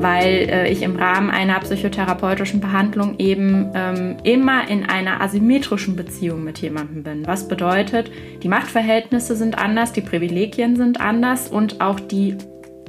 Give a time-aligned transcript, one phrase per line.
[0.00, 6.42] weil äh, ich im Rahmen einer psychotherapeutischen Behandlung eben ähm, immer in einer asymmetrischen Beziehung
[6.42, 7.26] mit jemandem bin.
[7.26, 8.10] Was bedeutet,
[8.42, 12.36] die Machtverhältnisse sind anders, die Privilegien sind anders und auch die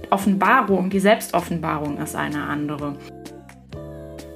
[0.10, 2.96] Offenbarung, die Selbstoffenbarung ist eine andere.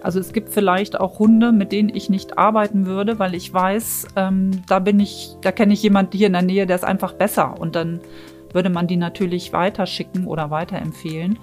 [0.01, 4.09] Also es gibt vielleicht auch Hunde, mit denen ich nicht arbeiten würde, weil ich weiß,
[4.15, 7.13] ähm, da bin ich, da kenne ich jemanden hier in der Nähe, der ist einfach
[7.13, 7.59] besser.
[7.59, 8.01] Und dann
[8.53, 11.39] würde man die natürlich weiterschicken oder weiterempfehlen.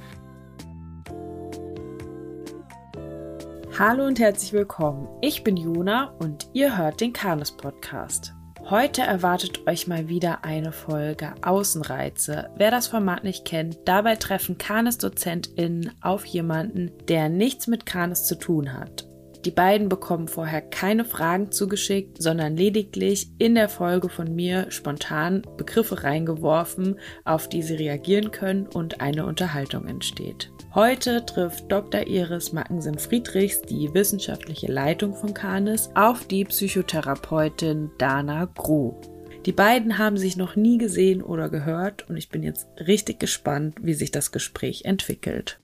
[3.85, 5.09] Hallo und herzlich willkommen.
[5.23, 8.33] Ich bin Jona und ihr hört den Kanes Podcast.
[8.71, 12.49] Heute erwartet euch mal wieder eine Folge Außenreize.
[12.57, 18.39] Wer das Format nicht kennt, dabei treffen Kanes-DozentInnen auf jemanden, der nichts mit Kanes zu
[18.39, 19.09] tun hat.
[19.45, 25.43] Die beiden bekommen vorher keine Fragen zugeschickt, sondern lediglich in der Folge von mir spontan
[25.57, 30.53] Begriffe reingeworfen, auf die sie reagieren können und eine Unterhaltung entsteht.
[30.75, 32.07] Heute trifft Dr.
[32.07, 39.01] Iris Mackensen-Friedrichs, die wissenschaftliche Leitung von Canis, auf die Psychotherapeutin Dana Groh.
[39.45, 43.75] Die beiden haben sich noch nie gesehen oder gehört und ich bin jetzt richtig gespannt,
[43.83, 45.59] wie sich das Gespräch entwickelt.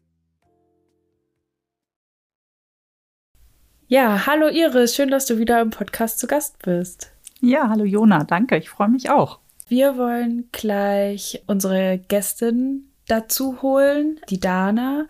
[3.91, 7.11] Ja, hallo Iris, schön, dass du wieder im Podcast zu Gast bist.
[7.41, 9.39] Ja, hallo Jona, danke, ich freue mich auch.
[9.67, 15.07] Wir wollen gleich unsere Gästin dazu holen, die Dana.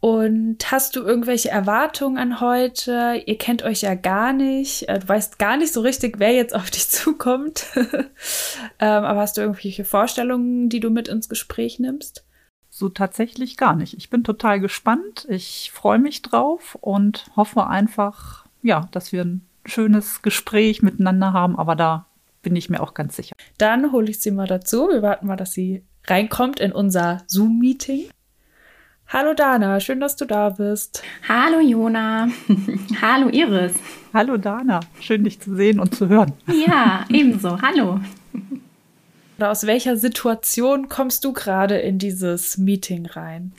[0.00, 3.22] Und hast du irgendwelche Erwartungen an heute?
[3.24, 4.90] Ihr kennt euch ja gar nicht.
[4.90, 7.64] Äh, du weißt gar nicht so richtig, wer jetzt auf dich zukommt.
[8.78, 12.26] Ähm, aber hast du irgendwelche Vorstellungen, die du mit ins Gespräch nimmst?
[12.74, 13.92] So tatsächlich gar nicht.
[13.98, 15.26] Ich bin total gespannt.
[15.28, 21.58] Ich freue mich drauf und hoffe einfach, ja, dass wir ein schönes Gespräch miteinander haben.
[21.58, 22.06] Aber da
[22.40, 23.34] bin ich mir auch ganz sicher.
[23.58, 24.88] Dann hole ich sie mal dazu.
[24.90, 28.06] Wir warten mal, dass sie reinkommt in unser Zoom-Meeting.
[29.06, 31.02] Hallo Dana, schön, dass du da bist.
[31.28, 32.28] Hallo Jona.
[33.02, 33.74] Hallo Iris.
[34.14, 36.32] Hallo Dana, schön dich zu sehen und zu hören.
[36.46, 37.60] Ja, ebenso.
[37.60, 38.00] Hallo.
[39.38, 43.52] Oder aus welcher Situation kommst du gerade in dieses Meeting rein?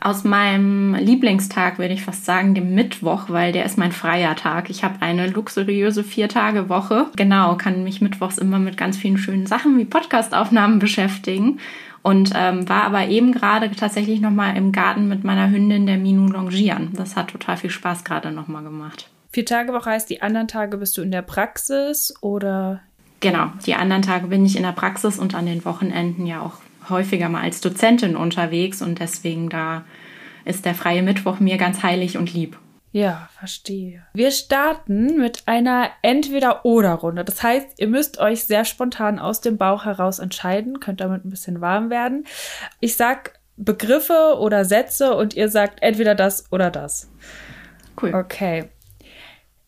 [0.00, 4.70] Aus meinem Lieblingstag würde ich fast sagen, dem Mittwoch, weil der ist mein freier Tag.
[4.70, 7.06] Ich habe eine luxuriöse Vier-Tage-Woche.
[7.16, 11.58] Genau, kann mich mittwochs immer mit ganz vielen schönen Sachen wie Podcastaufnahmen beschäftigen.
[12.02, 16.28] Und ähm, war aber eben gerade tatsächlich nochmal im Garten mit meiner Hündin, der Minu,
[16.28, 16.92] longieren.
[16.94, 19.10] Das hat total viel Spaß gerade nochmal gemacht.
[19.30, 22.82] Vier Tage Woche heißt, die anderen Tage bist du in der Praxis oder
[23.20, 26.54] Genau, die anderen Tage bin ich in der Praxis und an den Wochenenden ja auch
[26.88, 29.84] häufiger mal als Dozentin unterwegs und deswegen da
[30.44, 32.56] ist der freie Mittwoch mir ganz heilig und lieb.
[32.90, 34.02] Ja, verstehe.
[34.14, 37.22] Wir starten mit einer Entweder-Oder-Runde.
[37.22, 41.30] Das heißt, ihr müsst euch sehr spontan aus dem Bauch heraus entscheiden, könnt damit ein
[41.30, 42.24] bisschen warm werden.
[42.80, 47.10] Ich sag Begriffe oder Sätze und ihr sagt entweder das oder das.
[48.00, 48.14] Cool.
[48.14, 48.70] Okay.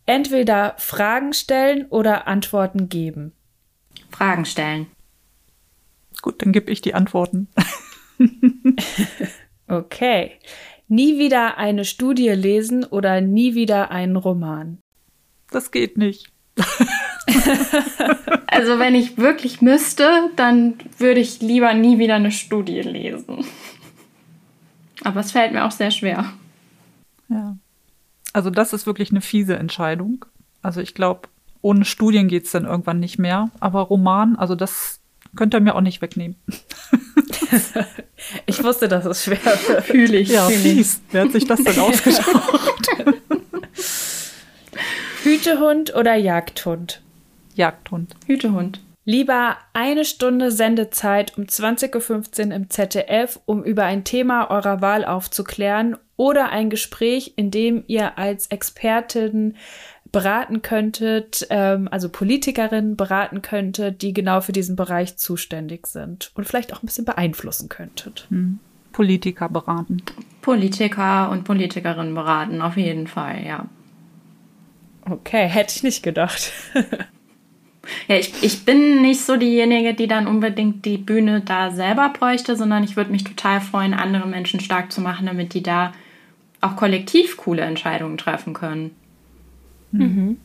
[0.06, 3.32] Entweder Fragen stellen oder Antworten geben.
[4.10, 4.86] Fragen stellen.
[6.22, 7.48] Gut, dann gebe ich die Antworten.
[9.68, 10.32] okay.
[10.88, 14.78] Nie wieder eine Studie lesen oder nie wieder einen Roman.
[15.50, 16.32] Das geht nicht.
[18.46, 23.44] also wenn ich wirklich müsste, dann würde ich lieber nie wieder eine Studie lesen.
[25.04, 26.32] Aber es fällt mir auch sehr schwer.
[27.28, 27.56] Ja.
[28.32, 30.24] Also das ist wirklich eine fiese Entscheidung.
[30.62, 31.28] Also ich glaube,
[31.62, 33.50] ohne Studien geht es dann irgendwann nicht mehr.
[33.60, 35.00] Aber Roman, also das
[35.36, 36.36] könnt ihr mir auch nicht wegnehmen.
[38.46, 39.84] ich wusste, dass es schwer wird.
[39.84, 40.30] Fühle ich.
[40.30, 41.00] Ja, fies.
[41.10, 42.86] Wer hat sich das denn ausgedacht?
[45.22, 47.02] Hütehund oder Jagdhund?
[47.54, 48.14] Jagdhund.
[48.26, 48.80] Hütehund.
[49.04, 55.04] Lieber eine Stunde Sendezeit um 20.15 Uhr im ZDF, um über ein Thema eurer Wahl
[55.04, 59.56] aufzuklären, oder ein Gespräch, in dem ihr als Expertin
[60.12, 66.46] beraten könntet, ähm, also Politikerinnen beraten könntet, die genau für diesen Bereich zuständig sind und
[66.46, 68.26] vielleicht auch ein bisschen beeinflussen könntet.
[68.30, 68.58] Hm.
[68.92, 70.02] Politiker beraten.
[70.42, 73.66] Politiker und Politikerinnen beraten, auf jeden Fall, ja.
[75.08, 76.52] Okay, hätte ich nicht gedacht.
[78.08, 82.56] ja, ich, ich bin nicht so diejenige, die dann unbedingt die Bühne da selber bräuchte,
[82.56, 85.92] sondern ich würde mich total freuen, andere Menschen stark zu machen, damit die da
[86.60, 88.90] auch kollektiv coole Entscheidungen treffen können.
[89.92, 90.36] Mhm.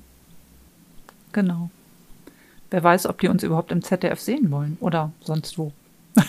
[1.32, 1.70] Genau.
[2.72, 5.72] Wer weiß, ob die uns überhaupt im ZDF sehen wollen oder sonst wo.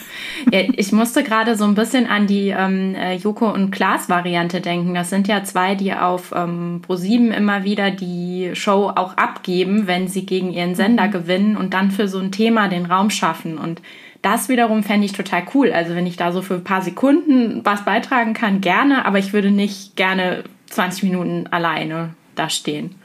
[0.53, 4.61] ja, ich musste gerade so ein bisschen an die ähm, äh, Joko und Klaas Variante
[4.61, 4.95] denken.
[4.95, 10.09] Das sind ja zwei, die auf ähm, Pro7 immer wieder die Show auch abgeben, wenn
[10.09, 11.13] sie gegen ihren Sender mhm.
[11.13, 13.59] gewinnen und dann für so ein Thema den Raum schaffen.
[13.59, 13.81] Und
[14.23, 15.73] das wiederum fände ich total cool.
[15.73, 19.33] Also wenn ich da so für ein paar Sekunden was beitragen kann, gerne, aber ich
[19.33, 22.97] würde nicht gerne 20 Minuten alleine da stehen.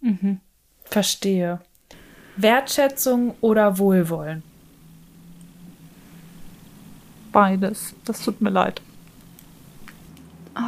[0.00, 0.40] Mhm.
[0.84, 1.60] Verstehe.
[2.36, 4.42] Wertschätzung oder Wohlwollen?
[7.32, 7.94] Beides.
[8.04, 8.82] Das tut mir leid.
[10.56, 10.60] Oh,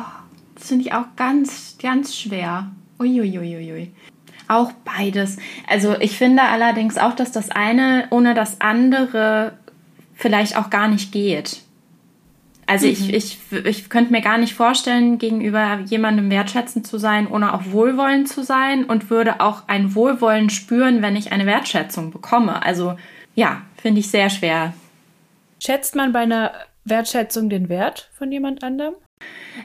[0.55, 2.70] das finde ich auch ganz, ganz schwer.
[2.99, 3.93] Uiuiuiui.
[4.49, 5.38] Auch beides.
[5.67, 9.55] Also ich finde allerdings auch, dass das eine ohne das andere
[10.14, 11.62] vielleicht auch gar nicht geht.
[12.67, 12.93] Also mhm.
[12.93, 17.62] ich, ich, ich könnte mir gar nicht vorstellen, gegenüber jemandem wertschätzend zu sein, ohne auch
[17.67, 22.62] wohlwollend zu sein und würde auch ein Wohlwollen spüren, wenn ich eine Wertschätzung bekomme.
[22.62, 22.97] Also
[23.35, 24.75] ja, finde ich sehr schwer.
[25.59, 26.53] Schätzt man bei einer
[26.85, 28.94] Wertschätzung den Wert von jemand anderem?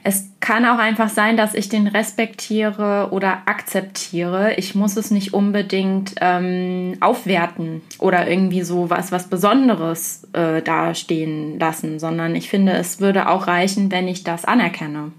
[0.04, 4.54] Es kann auch einfach sein, dass ich den respektiere oder akzeptiere.
[4.56, 11.57] Ich muss es nicht unbedingt ähm, aufwerten oder irgendwie so was, was Besonderes äh, dastehen
[11.59, 15.12] lassen, sondern ich finde, es würde auch reichen, wenn ich das anerkenne.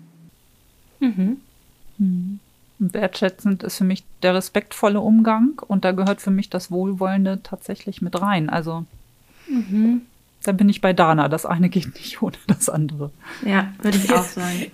[1.00, 1.38] Mhm.
[1.98, 2.40] Mhm.
[2.78, 8.02] Wertschätzend ist für mich der respektvolle Umgang und da gehört für mich das Wohlwollende tatsächlich
[8.02, 8.48] mit rein.
[8.48, 8.84] Also
[9.48, 10.02] mhm.
[10.48, 11.28] Dann bin ich bei Dana.
[11.28, 13.10] Das eine geht nicht ohne das andere.
[13.44, 14.70] Ja, würde ich auch sagen.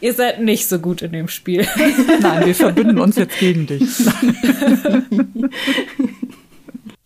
[0.00, 1.66] Ihr seid nicht so gut in dem Spiel.
[2.20, 3.82] Nein, wir verbünden uns jetzt gegen dich.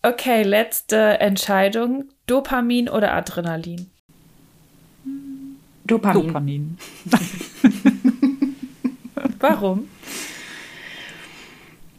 [0.02, 2.04] okay, letzte Entscheidung.
[2.26, 3.86] Dopamin oder Adrenalin?
[5.86, 6.26] Dopamin.
[6.26, 6.78] Dopamin.
[9.40, 9.88] Warum?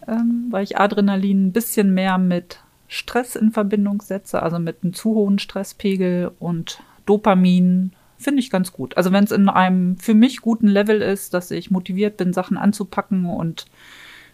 [0.08, 2.60] Ähm, weil ich Adrenalin ein bisschen mehr mit
[2.90, 8.74] Stress in Verbindung setze, also mit einem zu hohen Stresspegel und Dopamin finde ich ganz
[8.74, 8.98] gut.
[8.98, 12.58] Also wenn es in einem für mich guten Level ist, dass ich motiviert bin, Sachen
[12.58, 13.68] anzupacken und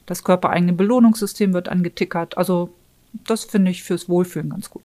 [0.06, 2.38] das körpereigene Belohnungssystem wird angetickert.
[2.38, 2.74] Also
[3.28, 4.84] das finde ich fürs Wohlfühlen ganz gut.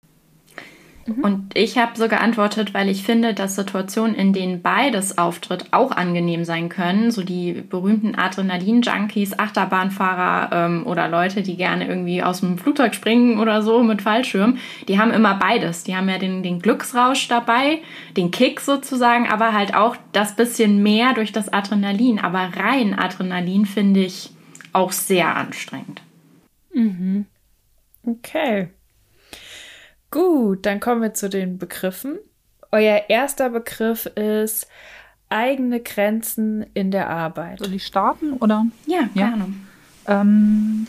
[1.16, 1.24] Mhm.
[1.24, 5.92] Und ich habe so geantwortet, weil ich finde, dass Situationen, in denen beides auftritt, auch
[5.92, 7.10] angenehm sein können.
[7.10, 13.38] So die berühmten Adrenalin-Junkies, Achterbahnfahrer ähm, oder Leute, die gerne irgendwie aus dem Flugzeug springen
[13.38, 14.58] oder so mit Fallschirm,
[14.88, 15.84] die haben immer beides.
[15.84, 17.80] Die haben ja den, den Glücksrausch dabei,
[18.16, 22.18] den Kick sozusagen, aber halt auch das bisschen mehr durch das Adrenalin.
[22.18, 24.30] Aber rein Adrenalin finde ich
[24.72, 26.02] auch sehr anstrengend.
[26.72, 27.26] Mhm.
[28.06, 28.68] Okay.
[30.10, 32.18] Gut, dann kommen wir zu den Begriffen.
[32.72, 34.68] Euer erster Begriff ist
[35.28, 37.60] eigene Grenzen in der Arbeit.
[37.60, 38.66] Soll ich starten oder?
[38.86, 39.52] Ja, gerne.
[40.06, 40.20] Ja.
[40.20, 40.86] Ähm,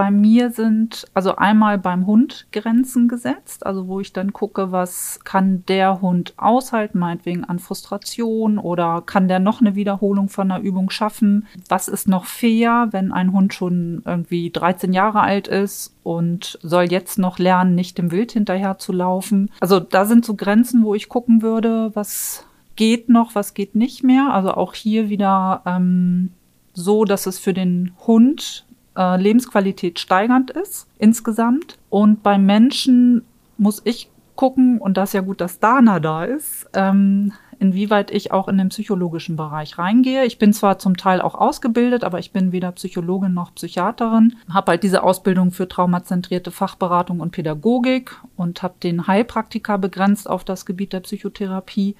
[0.00, 5.20] bei mir sind also einmal beim Hund Grenzen gesetzt, also wo ich dann gucke, was
[5.24, 10.62] kann der Hund aushalten, meinetwegen an Frustration oder kann der noch eine Wiederholung von einer
[10.62, 11.46] Übung schaffen?
[11.68, 16.84] Was ist noch fair, wenn ein Hund schon irgendwie 13 Jahre alt ist und soll
[16.84, 19.50] jetzt noch lernen, nicht dem Wild hinterher zu laufen?
[19.60, 24.02] Also da sind so Grenzen, wo ich gucken würde, was geht noch, was geht nicht
[24.02, 24.32] mehr.
[24.32, 26.30] Also auch hier wieder ähm,
[26.72, 28.64] so, dass es für den Hund
[28.96, 31.78] äh, Lebensqualität steigernd ist insgesamt.
[31.88, 33.24] Und beim Menschen
[33.58, 38.32] muss ich gucken, und das ist ja gut, dass Dana da ist, ähm, inwieweit ich
[38.32, 40.24] auch in den psychologischen Bereich reingehe.
[40.24, 44.72] Ich bin zwar zum Teil auch ausgebildet, aber ich bin weder Psychologin noch Psychiaterin, habe
[44.72, 50.64] halt diese Ausbildung für traumazentrierte Fachberatung und Pädagogik und habe den Heilpraktiker begrenzt auf das
[50.64, 51.96] Gebiet der Psychotherapie.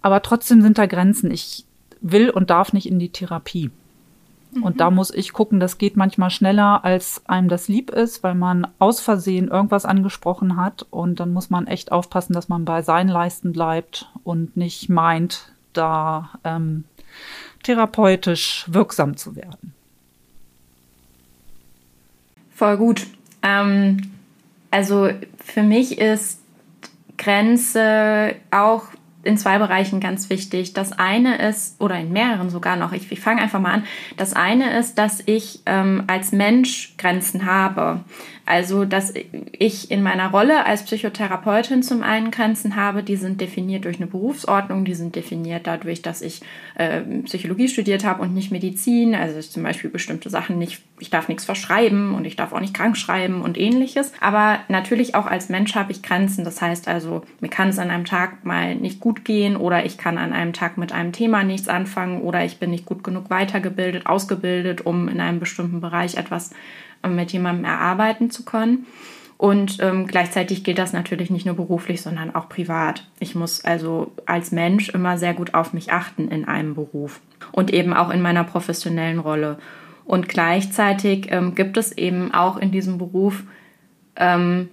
[0.00, 1.32] Aber trotzdem sind da Grenzen.
[1.32, 1.66] Ich
[2.00, 3.70] will und darf nicht in die Therapie.
[4.60, 8.34] Und da muss ich gucken, das geht manchmal schneller, als einem das lieb ist, weil
[8.34, 10.86] man aus Versehen irgendwas angesprochen hat.
[10.90, 15.52] Und dann muss man echt aufpassen, dass man bei seinen Leisten bleibt und nicht meint,
[15.72, 16.84] da ähm,
[17.62, 19.72] therapeutisch wirksam zu werden.
[22.54, 23.06] Voll gut.
[23.42, 24.12] Ähm,
[24.70, 25.08] also
[25.42, 26.40] für mich ist
[27.16, 28.84] Grenze auch
[29.24, 30.72] in zwei Bereichen ganz wichtig.
[30.72, 33.84] Das eine ist, oder in mehreren sogar noch, ich, ich fange einfach mal an.
[34.16, 38.00] Das eine ist, dass ich ähm, als Mensch Grenzen habe.
[38.44, 39.14] Also, dass
[39.52, 44.08] ich in meiner Rolle als Psychotherapeutin zum einen Grenzen habe, die sind definiert durch eine
[44.08, 46.40] Berufsordnung, die sind definiert dadurch, dass ich
[46.74, 49.14] äh, Psychologie studiert habe und nicht Medizin.
[49.14, 52.74] Also zum Beispiel bestimmte Sachen nicht, ich darf nichts verschreiben und ich darf auch nicht
[52.74, 54.12] krank schreiben und ähnliches.
[54.20, 56.44] Aber natürlich auch als Mensch habe ich Grenzen.
[56.44, 59.98] Das heißt also, mir kann es an einem Tag mal nicht gut gehen oder ich
[59.98, 63.30] kann an einem Tag mit einem Thema nichts anfangen oder ich bin nicht gut genug
[63.30, 66.50] weitergebildet, ausgebildet, um in einem bestimmten Bereich etwas
[67.06, 68.86] mit jemandem erarbeiten zu können.
[69.38, 73.08] Und ähm, gleichzeitig gilt das natürlich nicht nur beruflich, sondern auch privat.
[73.18, 77.18] Ich muss also als Mensch immer sehr gut auf mich achten in einem Beruf
[77.50, 79.58] und eben auch in meiner professionellen Rolle.
[80.04, 83.44] Und gleichzeitig ähm, gibt es eben auch in diesem Beruf
[84.16, 84.68] ähm,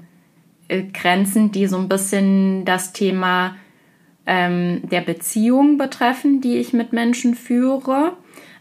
[0.67, 3.55] äh, Grenzen, die so ein bisschen das Thema
[4.25, 8.13] ähm, der Beziehung betreffen, die ich mit Menschen führe.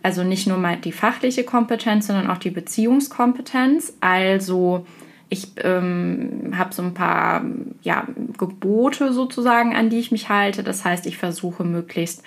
[0.03, 3.95] Also nicht nur mal die fachliche Kompetenz, sondern auch die Beziehungskompetenz.
[4.01, 4.87] Also
[5.29, 7.45] ich ähm, habe so ein paar
[7.83, 8.07] ja,
[8.39, 10.63] Gebote sozusagen, an die ich mich halte.
[10.63, 12.23] Das heißt, ich versuche möglichst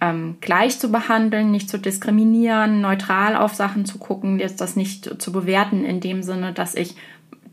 [0.00, 5.20] ähm, gleich zu behandeln, nicht zu diskriminieren, neutral auf Sachen zu gucken, jetzt das nicht
[5.20, 6.96] zu bewerten in dem Sinne, dass ich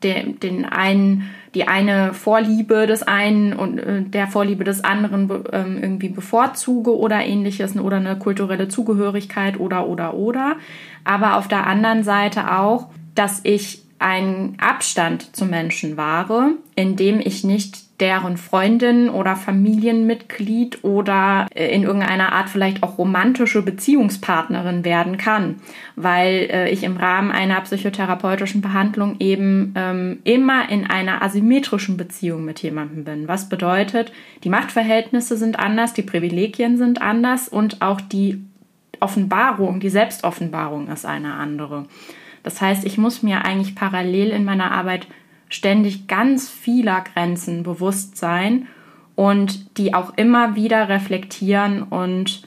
[0.03, 5.79] den, den einen, die eine Vorliebe des einen und äh, der Vorliebe des anderen ähm,
[5.81, 10.55] irgendwie bevorzuge oder ähnliches oder eine kulturelle Zugehörigkeit oder oder oder.
[11.03, 17.43] Aber auf der anderen Seite auch, dass ich einen Abstand zu Menschen wahre, indem ich
[17.43, 25.17] nicht deren Freundin oder Familienmitglied oder äh, in irgendeiner Art vielleicht auch romantische Beziehungspartnerin werden
[25.17, 25.55] kann,
[25.95, 32.45] weil äh, ich im Rahmen einer psychotherapeutischen Behandlung eben ähm, immer in einer asymmetrischen Beziehung
[32.45, 33.27] mit jemandem bin.
[33.27, 34.11] Was bedeutet,
[34.43, 38.39] die Machtverhältnisse sind anders, die Privilegien sind anders und auch die
[38.99, 41.85] Offenbarung, die Selbstoffenbarung ist eine andere.
[42.43, 45.07] Das heißt, ich muss mir eigentlich parallel in meiner Arbeit
[45.49, 48.67] ständig ganz vieler Grenzen bewusst sein
[49.15, 52.43] und die auch immer wieder reflektieren und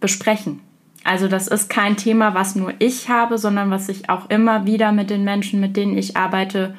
[0.00, 0.60] besprechen.
[1.04, 4.92] Also das ist kein Thema, was nur ich habe, sondern was ich auch immer wieder
[4.92, 6.76] mit den Menschen, mit denen ich arbeite,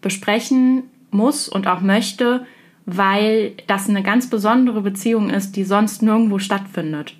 [0.00, 2.46] besprechen muss und auch möchte,
[2.86, 7.14] weil das eine ganz besondere Beziehung ist, die sonst nirgendwo stattfindet.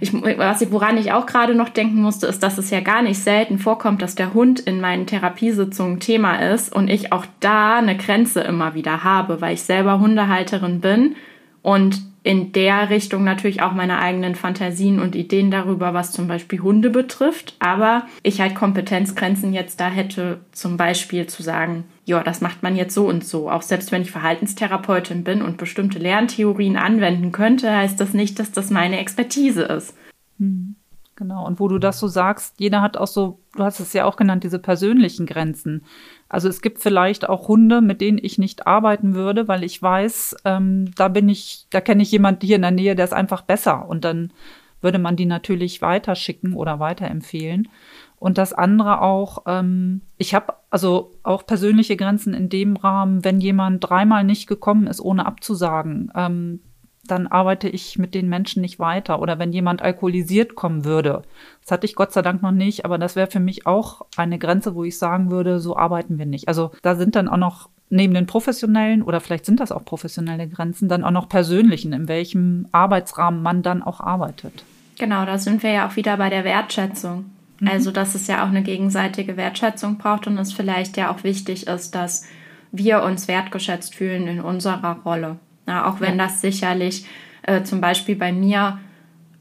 [0.00, 3.02] Ich, was ich, woran ich auch gerade noch denken musste, ist, dass es ja gar
[3.02, 7.78] nicht selten vorkommt, dass der Hund in meinen Therapiesitzungen Thema ist und ich auch da
[7.78, 11.16] eine Grenze immer wieder habe, weil ich selber Hundehalterin bin
[11.62, 16.60] und in der Richtung natürlich auch meine eigenen Fantasien und Ideen darüber, was zum Beispiel
[16.60, 17.54] Hunde betrifft.
[17.58, 22.74] Aber ich halt Kompetenzgrenzen jetzt da hätte, zum Beispiel zu sagen, ja, das macht man
[22.74, 23.50] jetzt so und so.
[23.50, 28.50] Auch selbst wenn ich Verhaltenstherapeutin bin und bestimmte Lerntheorien anwenden könnte, heißt das nicht, dass
[28.50, 29.94] das meine Expertise ist.
[30.38, 30.74] Hm.
[31.16, 31.44] Genau.
[31.44, 34.14] Und wo du das so sagst, jeder hat auch so, du hast es ja auch
[34.14, 35.82] genannt, diese persönlichen Grenzen.
[36.28, 40.36] Also es gibt vielleicht auch Hunde, mit denen ich nicht arbeiten würde, weil ich weiß,
[40.44, 43.42] ähm, da bin ich, da kenne ich jemanden hier in der Nähe, der ist einfach
[43.42, 43.88] besser.
[43.88, 44.32] Und dann
[44.80, 47.68] würde man die natürlich weiterschicken oder weiterempfehlen.
[48.18, 53.40] Und das andere auch, ähm, ich habe also auch persönliche Grenzen in dem Rahmen, wenn
[53.40, 56.60] jemand dreimal nicht gekommen ist, ohne abzusagen, ähm,
[57.06, 59.20] dann arbeite ich mit den Menschen nicht weiter.
[59.20, 61.22] Oder wenn jemand alkoholisiert kommen würde,
[61.62, 64.38] das hatte ich Gott sei Dank noch nicht, aber das wäre für mich auch eine
[64.38, 66.48] Grenze, wo ich sagen würde, so arbeiten wir nicht.
[66.48, 70.48] Also da sind dann auch noch neben den professionellen oder vielleicht sind das auch professionelle
[70.48, 74.64] Grenzen, dann auch noch persönlichen, in welchem Arbeitsrahmen man dann auch arbeitet.
[74.98, 77.30] Genau, da sind wir ja auch wieder bei der Wertschätzung.
[77.60, 77.68] Mhm.
[77.68, 81.66] Also, dass es ja auch eine gegenseitige Wertschätzung braucht und es vielleicht ja auch wichtig
[81.66, 82.26] ist, dass
[82.70, 85.38] wir uns wertgeschätzt fühlen in unserer Rolle.
[85.66, 86.26] Ja, auch wenn ja.
[86.26, 87.06] das sicherlich
[87.42, 88.78] äh, zum Beispiel bei mir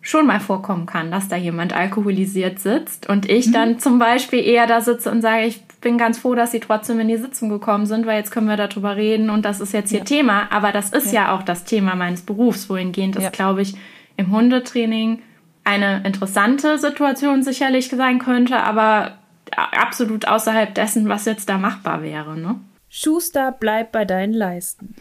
[0.01, 3.51] schon mal vorkommen kann, dass da jemand alkoholisiert sitzt und ich mhm.
[3.53, 7.00] dann zum Beispiel eher da sitze und sage, ich bin ganz froh, dass sie trotzdem
[7.01, 9.91] in die Sitzung gekommen sind, weil jetzt können wir darüber reden und das ist jetzt
[9.91, 10.00] ja.
[10.00, 10.51] ihr Thema.
[10.51, 11.24] Aber das ist ja.
[11.24, 11.36] ja.
[11.36, 13.75] auch das Thema meines Berufs, wohingehend es, glaube ich,
[14.15, 15.19] im Hundetraining
[15.67, 19.17] eine interessante Situation sicherlich sein könnte, aber
[19.55, 22.38] absolut außerhalb dessen, was jetzt da machbar wäre.
[22.38, 22.55] Ne?
[22.89, 24.95] Schuster, bleib bei deinen Leisten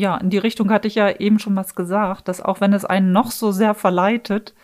[0.00, 2.84] ja, in die Richtung hatte ich ja eben schon was gesagt, dass auch wenn es
[2.84, 4.54] einen noch so sehr verleitet,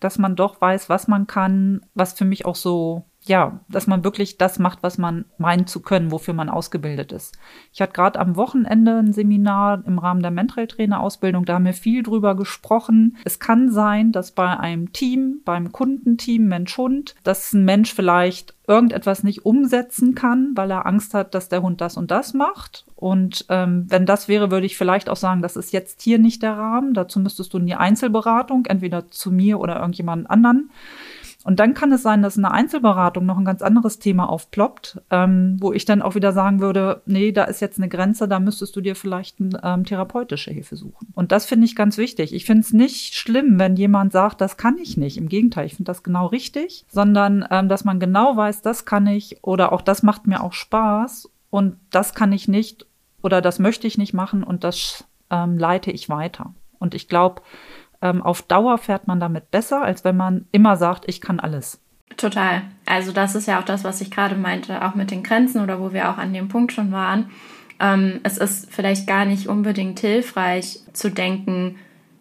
[0.00, 4.04] dass man doch weiß, was man kann, was für mich auch so ja, dass man
[4.04, 7.36] wirklich das macht, was man meint zu können, wofür man ausgebildet ist.
[7.72, 12.02] Ich hatte gerade am Wochenende ein Seminar im Rahmen der Mentrail-Trainer-Ausbildung, da haben wir viel
[12.02, 13.16] drüber gesprochen.
[13.24, 19.22] Es kann sein, dass bei einem Team, beim Kundenteam Mensch-Hund, dass ein Mensch vielleicht irgendetwas
[19.22, 22.84] nicht umsetzen kann, weil er Angst hat, dass der Hund das und das macht.
[22.96, 26.42] Und ähm, wenn das wäre, würde ich vielleicht auch sagen, das ist jetzt hier nicht
[26.42, 26.94] der Rahmen.
[26.94, 30.70] Dazu müsstest du in die Einzelberatung, entweder zu mir oder irgendjemand anderen.
[31.46, 35.00] Und dann kann es sein, dass in einer Einzelberatung noch ein ganz anderes Thema aufploppt,
[35.12, 38.40] ähm, wo ich dann auch wieder sagen würde, nee, da ist jetzt eine Grenze, da
[38.40, 41.06] müsstest du dir vielleicht ähm, therapeutische Hilfe suchen.
[41.14, 42.34] Und das finde ich ganz wichtig.
[42.34, 45.18] Ich finde es nicht schlimm, wenn jemand sagt, das kann ich nicht.
[45.18, 49.06] Im Gegenteil, ich finde das genau richtig, sondern ähm, dass man genau weiß, das kann
[49.06, 52.86] ich oder auch das macht mir auch Spaß und das kann ich nicht
[53.22, 56.54] oder das möchte ich nicht machen und das ähm, leite ich weiter.
[56.80, 57.42] Und ich glaube,
[58.02, 61.80] ähm, auf Dauer fährt man damit besser, als wenn man immer sagt, ich kann alles.
[62.16, 62.62] Total.
[62.86, 65.80] Also das ist ja auch das, was ich gerade meinte, auch mit den Grenzen oder
[65.80, 67.30] wo wir auch an dem Punkt schon waren.
[67.80, 71.76] Ähm, es ist vielleicht gar nicht unbedingt hilfreich zu denken,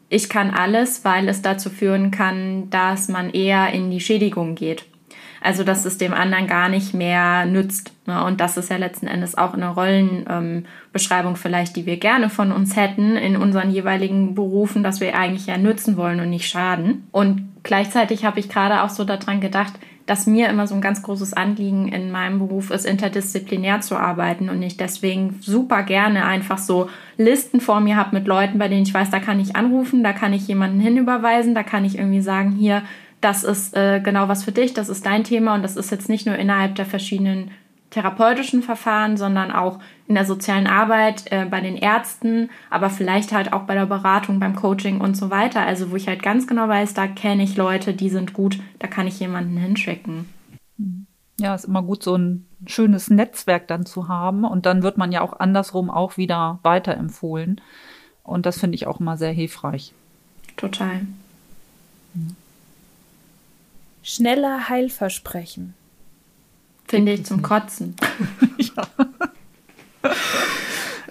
[0.09, 4.85] ich kann alles, weil es dazu führen kann, dass man eher in die Schädigung geht.
[5.45, 7.93] Also, dass es dem anderen gar nicht mehr nützt.
[8.07, 8.25] Ne?
[8.25, 12.51] Und das ist ja letzten Endes auch eine Rollenbeschreibung ähm, vielleicht, die wir gerne von
[12.51, 17.07] uns hätten in unseren jeweiligen Berufen, dass wir eigentlich ja nützen wollen und nicht schaden.
[17.11, 19.73] Und gleichzeitig habe ich gerade auch so daran gedacht,
[20.07, 24.49] dass mir immer so ein ganz großes Anliegen in meinem Beruf ist, interdisziplinär zu arbeiten
[24.49, 28.83] und ich deswegen super gerne einfach so Listen vor mir habe mit Leuten, bei denen
[28.83, 32.21] ich weiß, da kann ich anrufen, da kann ich jemanden hinüberweisen, da kann ich irgendwie
[32.21, 32.81] sagen, hier,
[33.25, 36.09] das ist äh, genau was für dich, das ist dein Thema und das ist jetzt
[36.09, 37.49] nicht nur innerhalb der verschiedenen
[37.89, 43.51] therapeutischen Verfahren, sondern auch in der sozialen Arbeit, äh, bei den Ärzten, aber vielleicht halt
[43.51, 45.61] auch bei der Beratung, beim Coaching und so weiter.
[45.61, 48.85] Also wo ich halt ganz genau weiß, da kenne ich Leute, die sind gut, da
[48.85, 50.29] kann ich jemanden hinschicken.
[51.39, 55.11] Ja, ist immer gut, so ein schönes Netzwerk dann zu haben und dann wird man
[55.11, 57.59] ja auch andersrum auch wieder weiterempfohlen.
[58.21, 59.93] Und das finde ich auch immer sehr hilfreich.
[60.57, 61.01] Total.
[64.07, 65.73] Schneller Heilversprechen.
[66.87, 67.95] Finde ich zum Kotzen.
[68.59, 68.83] ja.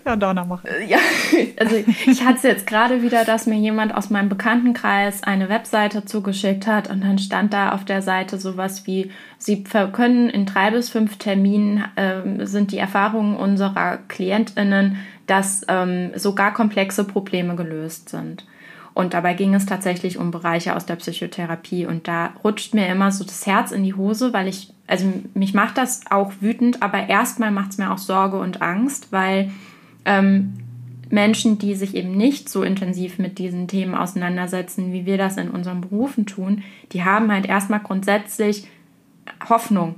[0.04, 0.64] Ja, Dana, mach.
[0.64, 0.98] Äh, ja,
[1.58, 1.74] also
[2.06, 6.68] ich hatte es jetzt gerade wieder, dass mir jemand aus meinem Bekanntenkreis eine Webseite zugeschickt
[6.68, 10.88] hat und dann stand da auf der Seite sowas wie, Sie können in drei bis
[10.88, 18.44] fünf Terminen ähm, sind die Erfahrungen unserer KlientInnen, dass ähm, sogar komplexe Probleme gelöst sind.
[18.94, 21.84] Und dabei ging es tatsächlich um Bereiche aus der Psychotherapie.
[21.84, 25.52] Und da rutscht mir immer so das Herz in die Hose, weil ich, also mich
[25.52, 29.50] macht das auch wütend, aber erstmal macht es mir auch Sorge und Angst, weil
[30.04, 30.54] ähm,
[31.10, 35.50] Menschen, die sich eben nicht so intensiv mit diesen Themen auseinandersetzen, wie wir das in
[35.50, 38.68] unseren Berufen tun, die haben halt erstmal grundsätzlich
[39.48, 39.96] Hoffnung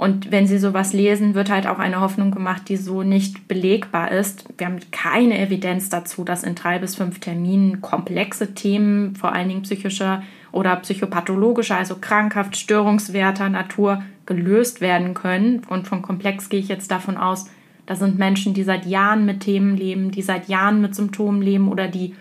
[0.00, 4.10] und wenn Sie sowas lesen, wird halt auch eine Hoffnung gemacht, die so nicht belegbar
[4.10, 4.46] ist.
[4.56, 9.50] Wir haben keine Evidenz dazu, dass in drei bis fünf Terminen komplexe Themen, vor allen
[9.50, 15.64] Dingen psychischer oder psychopathologischer, also krankhaft, störungswerter Natur, gelöst werden können.
[15.68, 17.50] Und von komplex gehe ich jetzt davon aus,
[17.84, 21.68] das sind Menschen, die seit Jahren mit Themen leben, die seit Jahren mit Symptomen leben
[21.68, 22.14] oder die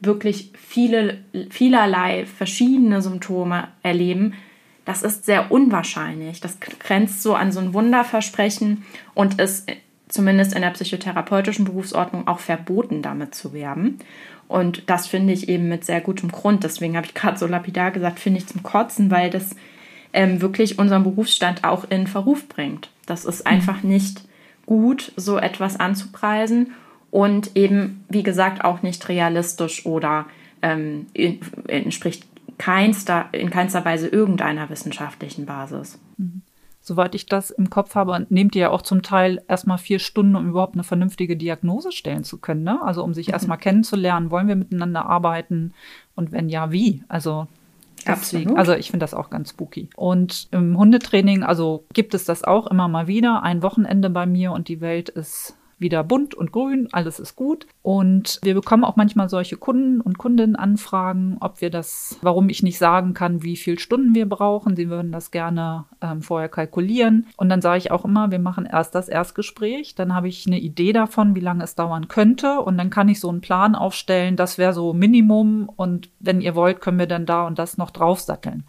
[0.00, 1.18] wirklich viele,
[1.50, 4.32] vielerlei verschiedene Symptome erleben
[4.90, 6.40] das ist sehr unwahrscheinlich.
[6.40, 9.70] Das grenzt so an so ein Wunderversprechen und ist
[10.08, 14.00] zumindest in der psychotherapeutischen Berufsordnung auch verboten, damit zu werben.
[14.48, 16.64] Und das finde ich eben mit sehr gutem Grund.
[16.64, 19.54] Deswegen habe ich gerade so lapidar gesagt, finde ich zum Kotzen, weil das
[20.12, 22.90] ähm, wirklich unseren Berufsstand auch in Verruf bringt.
[23.06, 23.52] Das ist mhm.
[23.52, 24.22] einfach nicht
[24.66, 26.72] gut, so etwas anzupreisen
[27.12, 30.26] und eben, wie gesagt, auch nicht realistisch oder
[30.62, 31.06] ähm,
[31.68, 32.26] entspricht
[32.60, 35.98] keinster, in keinster Weise irgendeiner wissenschaftlichen Basis.
[36.18, 36.42] Mhm.
[36.82, 40.36] Soweit ich das im Kopf habe, nehmt ihr ja auch zum Teil erstmal vier Stunden,
[40.36, 42.62] um überhaupt eine vernünftige Diagnose stellen zu können.
[42.62, 42.80] Ne?
[42.82, 43.32] Also um sich mhm.
[43.32, 45.72] erstmal kennenzulernen, wollen wir miteinander arbeiten
[46.14, 47.02] und wenn ja, wie?
[47.08, 47.48] Also
[48.06, 48.58] Deswegen, Absolut.
[48.58, 49.90] also ich finde das auch ganz spooky.
[49.94, 53.42] Und im Hundetraining, also gibt es das auch immer mal wieder.
[53.42, 57.66] Ein Wochenende bei mir und die Welt ist wieder bunt und grün, alles ist gut.
[57.82, 62.62] Und wir bekommen auch manchmal solche Kunden und Kundinnen Anfragen, ob wir das, warum ich
[62.62, 64.76] nicht sagen kann, wie viele Stunden wir brauchen.
[64.76, 67.26] Sie würden das gerne ähm, vorher kalkulieren.
[67.36, 70.60] Und dann sage ich auch immer, wir machen erst das Erstgespräch, dann habe ich eine
[70.60, 72.60] Idee davon, wie lange es dauern könnte.
[72.60, 75.70] Und dann kann ich so einen Plan aufstellen, das wäre so Minimum.
[75.74, 78.64] Und wenn ihr wollt, können wir dann da und das noch draufsatteln.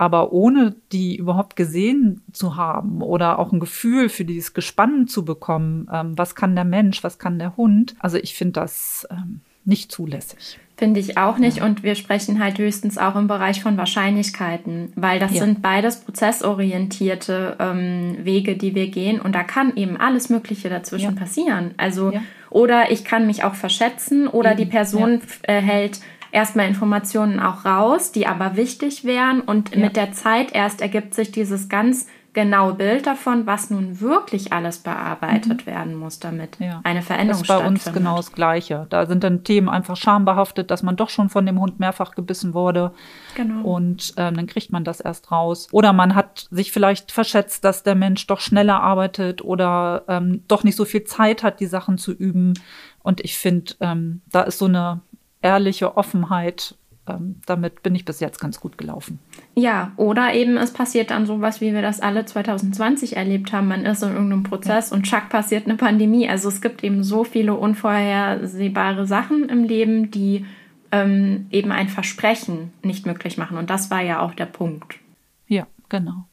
[0.00, 5.24] Aber ohne die überhaupt gesehen zu haben oder auch ein Gefühl für dieses Gespann zu
[5.24, 9.40] bekommen, ähm, was kann der Mensch, was kann der Hund, also ich finde das ähm,
[9.64, 10.60] nicht zulässig.
[10.76, 11.56] Finde ich auch nicht.
[11.56, 11.64] Ja.
[11.64, 15.40] Und wir sprechen halt höchstens auch im Bereich von Wahrscheinlichkeiten, weil das ja.
[15.40, 19.20] sind beides prozessorientierte ähm, Wege, die wir gehen.
[19.20, 21.20] Und da kann eben alles Mögliche dazwischen ja.
[21.20, 21.74] passieren.
[21.76, 22.12] Also,
[22.50, 25.98] oder ich kann mich auch verschätzen oder die Person äh, hält
[26.38, 29.80] erstmal Informationen auch raus, die aber wichtig wären und ja.
[29.80, 34.78] mit der Zeit erst ergibt sich dieses ganz genaue Bild davon, was nun wirklich alles
[34.78, 35.70] bearbeitet mhm.
[35.70, 36.80] werden muss, damit ja.
[36.84, 37.78] eine Veränderung stattfindet.
[37.78, 38.86] Das ist bei uns genau das Gleiche.
[38.90, 42.54] Da sind dann Themen einfach schambehaftet, dass man doch schon von dem Hund mehrfach gebissen
[42.54, 42.92] wurde.
[43.34, 43.68] Genau.
[43.68, 45.66] Und ähm, dann kriegt man das erst raus.
[45.72, 50.62] Oder man hat sich vielleicht verschätzt, dass der Mensch doch schneller arbeitet oder ähm, doch
[50.62, 52.54] nicht so viel Zeit hat, die Sachen zu üben.
[53.02, 55.00] Und ich finde, ähm, da ist so eine
[55.42, 56.74] ehrliche Offenheit.
[57.08, 59.18] Ähm, damit bin ich bis jetzt ganz gut gelaufen.
[59.54, 63.68] Ja, oder eben es passiert dann sowas, wie wir das alle 2020 erlebt haben.
[63.68, 64.96] Man ist in irgendeinem Prozess ja.
[64.96, 66.28] und schack passiert eine Pandemie.
[66.28, 70.44] Also es gibt eben so viele unvorhersehbare Sachen im Leben, die
[70.92, 73.56] ähm, eben ein Versprechen nicht möglich machen.
[73.56, 74.98] Und das war ja auch der Punkt.
[75.46, 76.26] Ja, genau.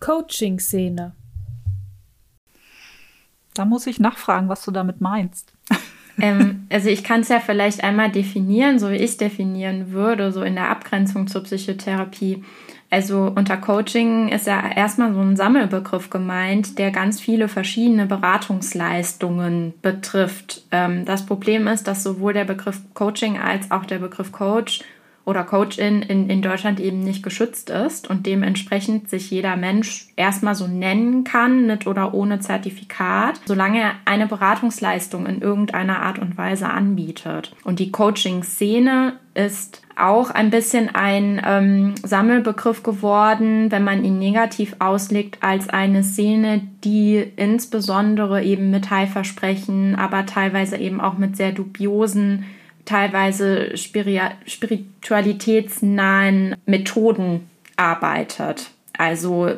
[0.00, 1.12] Coaching-Szene.
[3.54, 5.52] Da muss ich nachfragen, was du damit meinst
[6.20, 10.42] ähm, also ich kann es ja vielleicht einmal definieren, so wie ich definieren würde, so
[10.42, 12.42] in der Abgrenzung zur Psychotherapie.
[12.92, 19.72] Also unter Coaching ist ja erstmal so ein Sammelbegriff gemeint, der ganz viele verschiedene Beratungsleistungen
[19.80, 20.64] betrifft.
[20.70, 24.82] Ähm, das Problem ist, dass sowohl der Begriff Coaching als auch der Begriff Coach
[25.24, 30.54] oder Coachin in, in Deutschland eben nicht geschützt ist und dementsprechend sich jeder Mensch erstmal
[30.54, 36.36] so nennen kann, mit oder ohne Zertifikat, solange er eine Beratungsleistung in irgendeiner Art und
[36.36, 37.54] Weise anbietet.
[37.62, 44.76] Und die Coaching-Szene ist auch ein bisschen ein ähm, Sammelbegriff geworden, wenn man ihn negativ
[44.78, 51.52] auslegt, als eine Szene, die insbesondere eben mit Heilversprechen, aber teilweise eben auch mit sehr
[51.52, 52.44] dubiosen
[52.84, 58.70] teilweise spiritualitätsnahen Methoden arbeitet.
[58.96, 59.50] Also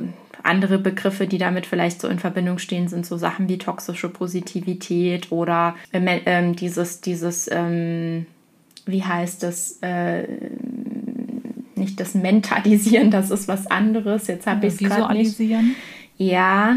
[0.44, 5.32] andere Begriffe, die damit vielleicht so in Verbindung stehen, sind so Sachen wie toxische Positivität
[5.32, 8.26] oder äh, äh, dieses, dieses, ähm,
[8.84, 10.26] wie heißt das, äh,
[11.74, 14.26] nicht das Mentalisieren, das ist was anderes.
[14.26, 15.40] Jetzt habe ich es gerade nicht.
[16.16, 16.76] Ja,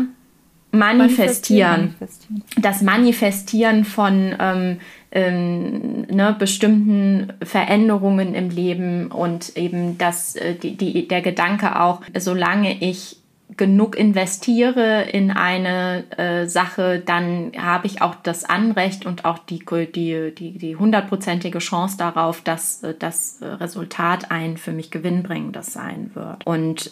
[0.71, 1.95] manifestieren.
[1.99, 2.43] manifestieren.
[2.61, 4.77] Das Manifestieren von ähm,
[5.17, 12.01] ähm, ne, bestimmten Veränderungen im Leben und eben das, äh, die, die, der Gedanke auch,
[12.15, 13.17] solange ich
[13.55, 19.65] genug investiere in eine äh, Sache, dann habe ich auch das Anrecht und auch die
[19.95, 26.11] die die die hundertprozentige Chance darauf, dass äh, das Resultat ein für mich gewinnbringendes sein
[26.13, 26.45] wird.
[26.45, 26.91] Und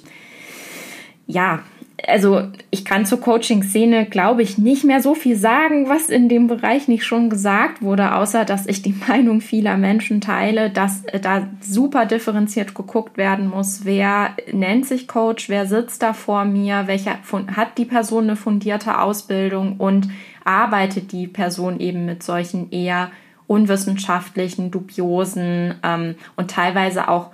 [1.28, 1.60] ja,
[2.08, 6.48] also ich kann zur Coaching-Szene, glaube ich, nicht mehr so viel sagen, was in dem
[6.48, 11.48] Bereich nicht schon gesagt wurde, außer dass ich die Meinung vieler Menschen teile, dass da
[11.62, 17.18] super differenziert geguckt werden muss, wer nennt sich Coach, wer sitzt da vor mir, welcher
[17.56, 20.10] hat die Person eine fundierte Ausbildung und
[20.44, 23.10] arbeitet die Person eben mit solchen eher
[23.48, 27.32] unwissenschaftlichen, dubiosen ähm, und teilweise auch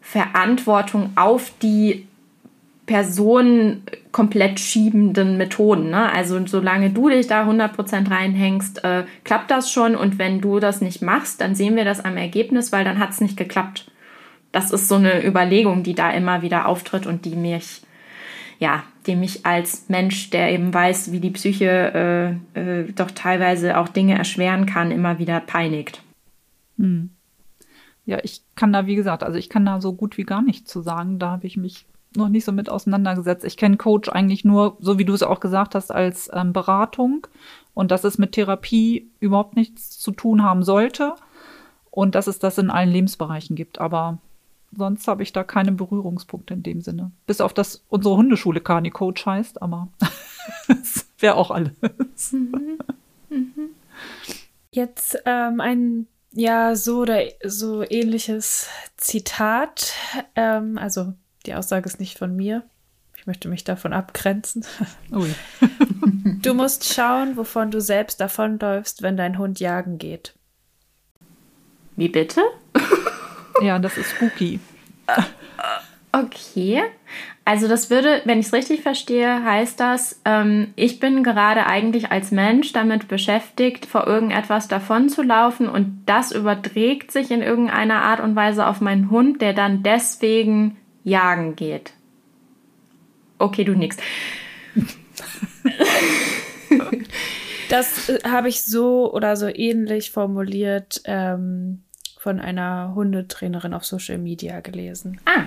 [0.00, 2.07] Verantwortung auf die
[2.88, 5.90] Person komplett schiebenden Methoden.
[5.90, 6.10] Ne?
[6.10, 9.94] Also solange du dich da 100% reinhängst, äh, klappt das schon.
[9.94, 13.10] Und wenn du das nicht machst, dann sehen wir das am Ergebnis, weil dann hat
[13.10, 13.90] es nicht geklappt.
[14.52, 17.82] Das ist so eine Überlegung, die da immer wieder auftritt und die mich,
[18.58, 23.76] ja, die mich als Mensch, der eben weiß, wie die Psyche äh, äh, doch teilweise
[23.76, 26.02] auch Dinge erschweren kann, immer wieder peinigt.
[26.78, 27.10] Hm.
[28.06, 30.70] Ja, ich kann da, wie gesagt, also ich kann da so gut wie gar nichts
[30.70, 31.18] zu sagen.
[31.18, 31.84] Da habe ich mich
[32.16, 33.44] noch nicht so mit auseinandergesetzt.
[33.44, 37.26] Ich kenne Coach eigentlich nur, so wie du es auch gesagt hast, als ähm, Beratung
[37.74, 41.14] und dass es mit Therapie überhaupt nichts zu tun haben sollte
[41.90, 43.80] und dass es das in allen Lebensbereichen gibt.
[43.80, 44.18] Aber
[44.76, 47.12] sonst habe ich da keine Berührungspunkte in dem Sinne.
[47.26, 49.88] Bis auf dass unsere Hundeschule Kani Coach heißt, aber
[50.68, 51.72] das wäre auch alles.
[52.32, 52.78] Mhm.
[53.30, 53.70] Mhm.
[54.70, 59.92] Jetzt ähm, ein ja so oder so ähnliches Zitat,
[60.34, 61.14] ähm, also
[61.48, 62.62] die Aussage ist nicht von mir.
[63.16, 64.64] Ich möchte mich davon abgrenzen.
[65.12, 65.34] Ui.
[66.42, 70.34] du musst schauen, wovon du selbst davonläufst, wenn dein Hund jagen geht.
[71.96, 72.42] Wie bitte?
[73.62, 74.60] ja, das ist spooky.
[76.12, 76.82] Okay.
[77.44, 82.12] Also das würde, wenn ich es richtig verstehe, heißt das, ähm, ich bin gerade eigentlich
[82.12, 88.02] als Mensch damit beschäftigt, vor irgendetwas davon zu laufen und das überträgt sich in irgendeiner
[88.02, 90.76] Art und Weise auf meinen Hund, der dann deswegen
[91.08, 91.92] jagen geht.
[93.38, 93.96] Okay, du nix.
[97.68, 101.82] Das äh, habe ich so oder so ähnlich formuliert ähm,
[102.18, 105.20] von einer Hundetrainerin auf Social Media gelesen.
[105.26, 105.44] Ah.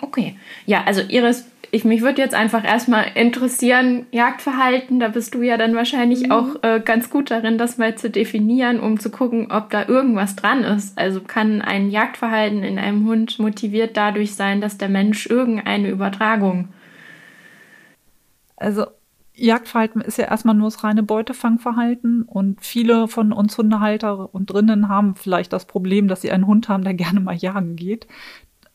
[0.00, 0.36] Okay.
[0.66, 5.56] Ja, also Iris ich, mich würde jetzt einfach erstmal interessieren, Jagdverhalten, da bist du ja
[5.56, 6.32] dann wahrscheinlich mhm.
[6.32, 10.34] auch äh, ganz gut darin, das mal zu definieren, um zu gucken, ob da irgendwas
[10.36, 10.96] dran ist.
[10.98, 16.68] Also kann ein Jagdverhalten in einem Hund motiviert dadurch sein, dass der Mensch irgendeine Übertragung.
[18.56, 18.86] Also
[19.34, 24.88] Jagdverhalten ist ja erstmal nur das reine Beutefangverhalten und viele von uns Hundehalter und drinnen
[24.88, 28.08] haben vielleicht das Problem, dass sie einen Hund haben, der gerne mal jagen geht.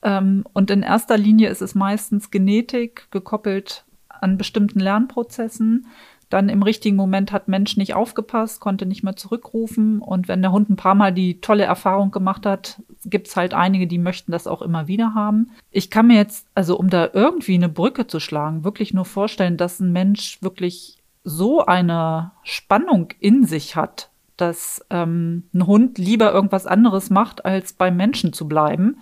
[0.03, 5.87] Ähm, und in erster Linie ist es meistens Genetik gekoppelt an bestimmten Lernprozessen.
[6.29, 9.99] Dann im richtigen Moment hat Mensch nicht aufgepasst, konnte nicht mehr zurückrufen.
[9.99, 13.53] Und wenn der Hund ein paar Mal die tolle Erfahrung gemacht hat, gibt es halt
[13.53, 15.51] einige, die möchten das auch immer wieder haben.
[15.69, 19.57] Ich kann mir jetzt, also um da irgendwie eine Brücke zu schlagen, wirklich nur vorstellen,
[19.57, 26.33] dass ein Mensch wirklich so eine Spannung in sich hat, dass ähm, ein Hund lieber
[26.33, 28.97] irgendwas anderes macht, als beim Menschen zu bleiben.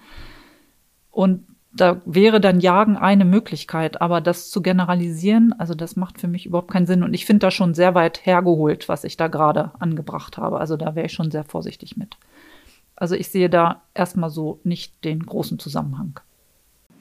[1.12, 6.28] Und da wäre dann Jagen eine Möglichkeit, aber das zu generalisieren, also das macht für
[6.28, 7.04] mich überhaupt keinen Sinn.
[7.04, 10.60] Und ich finde das schon sehr weit hergeholt, was ich da gerade angebracht habe.
[10.60, 12.18] Also da wäre ich schon sehr vorsichtig mit.
[12.96, 16.20] Also ich sehe da erstmal so nicht den großen Zusammenhang.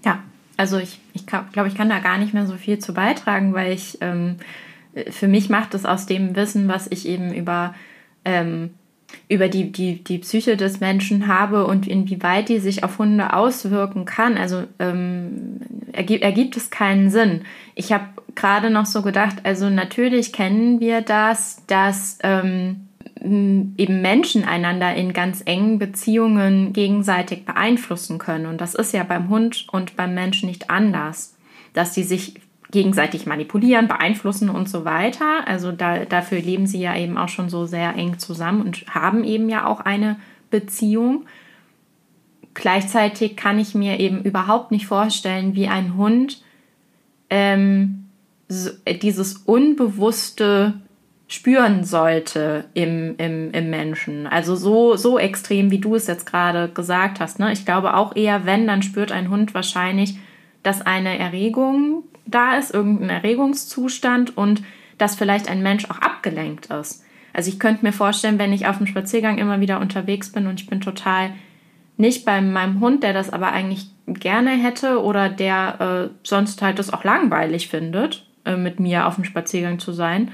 [0.04, 0.20] Ja,
[0.56, 3.72] also ich, ich glaube, ich kann da gar nicht mehr so viel zu beitragen, weil
[3.72, 4.36] ich, ähm,
[5.10, 7.74] für mich macht es aus dem Wissen, was ich eben über,
[8.24, 8.74] ähm,
[9.28, 14.04] über die, die, die Psyche des Menschen habe und inwieweit die sich auf Hunde auswirken
[14.04, 15.60] kann, also ähm,
[15.92, 17.42] ergibt, ergibt es keinen Sinn.
[17.74, 22.88] Ich habe gerade noch so gedacht, also natürlich kennen wir das, dass ähm,
[23.22, 28.46] eben Menschen einander in ganz engen Beziehungen gegenseitig beeinflussen können.
[28.46, 31.36] Und das ist ja beim Hund und beim Menschen nicht anders,
[31.74, 32.34] dass die sich
[32.70, 35.46] gegenseitig manipulieren, beeinflussen und so weiter.
[35.46, 39.24] Also da, dafür leben sie ja eben auch schon so sehr eng zusammen und haben
[39.24, 40.16] eben ja auch eine
[40.50, 41.26] Beziehung.
[42.54, 46.42] Gleichzeitig kann ich mir eben überhaupt nicht vorstellen, wie ein Hund
[47.28, 48.06] ähm,
[48.48, 48.70] so,
[49.02, 50.74] dieses unbewusste
[51.28, 54.26] spüren sollte im, im, im Menschen.
[54.26, 57.38] Also so, so extrem, wie du es jetzt gerade gesagt hast.
[57.38, 57.52] Ne?
[57.52, 60.18] Ich glaube auch eher, wenn, dann spürt ein Hund wahrscheinlich,
[60.64, 64.62] dass eine Erregung da ist, irgendein Erregungszustand und
[64.98, 67.04] dass vielleicht ein Mensch auch abgelenkt ist.
[67.32, 70.60] Also ich könnte mir vorstellen, wenn ich auf dem Spaziergang immer wieder unterwegs bin und
[70.60, 71.30] ich bin total
[71.96, 76.78] nicht bei meinem Hund, der das aber eigentlich gerne hätte oder der äh, sonst halt
[76.78, 80.30] das auch langweilig findet, äh, mit mir auf dem Spaziergang zu sein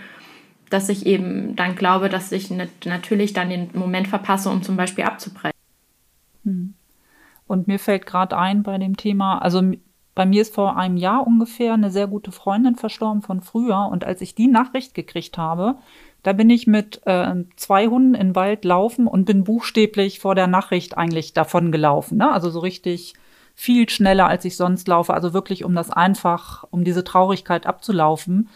[0.70, 5.04] dass ich eben dann glaube, dass ich natürlich dann den Moment verpasse, um zum Beispiel
[5.04, 5.56] abzubrechen.
[6.44, 6.74] Hm.
[7.46, 9.62] Und mir fällt gerade ein bei dem Thema, also
[10.16, 13.87] bei mir ist vor einem Jahr ungefähr eine sehr gute Freundin verstorben von früher.
[13.92, 15.76] Und als ich die Nachricht gekriegt habe,
[16.22, 20.35] da bin ich mit äh, zwei Hunden in den Wald laufen und bin buchstäblich vor
[20.35, 22.16] der Nachricht eigentlich davon gelaufen.
[22.16, 22.33] Ne?
[22.33, 23.12] Also so richtig
[23.55, 25.12] viel schneller, als ich sonst laufe.
[25.12, 28.48] Also wirklich, um das einfach, um diese Traurigkeit abzulaufen.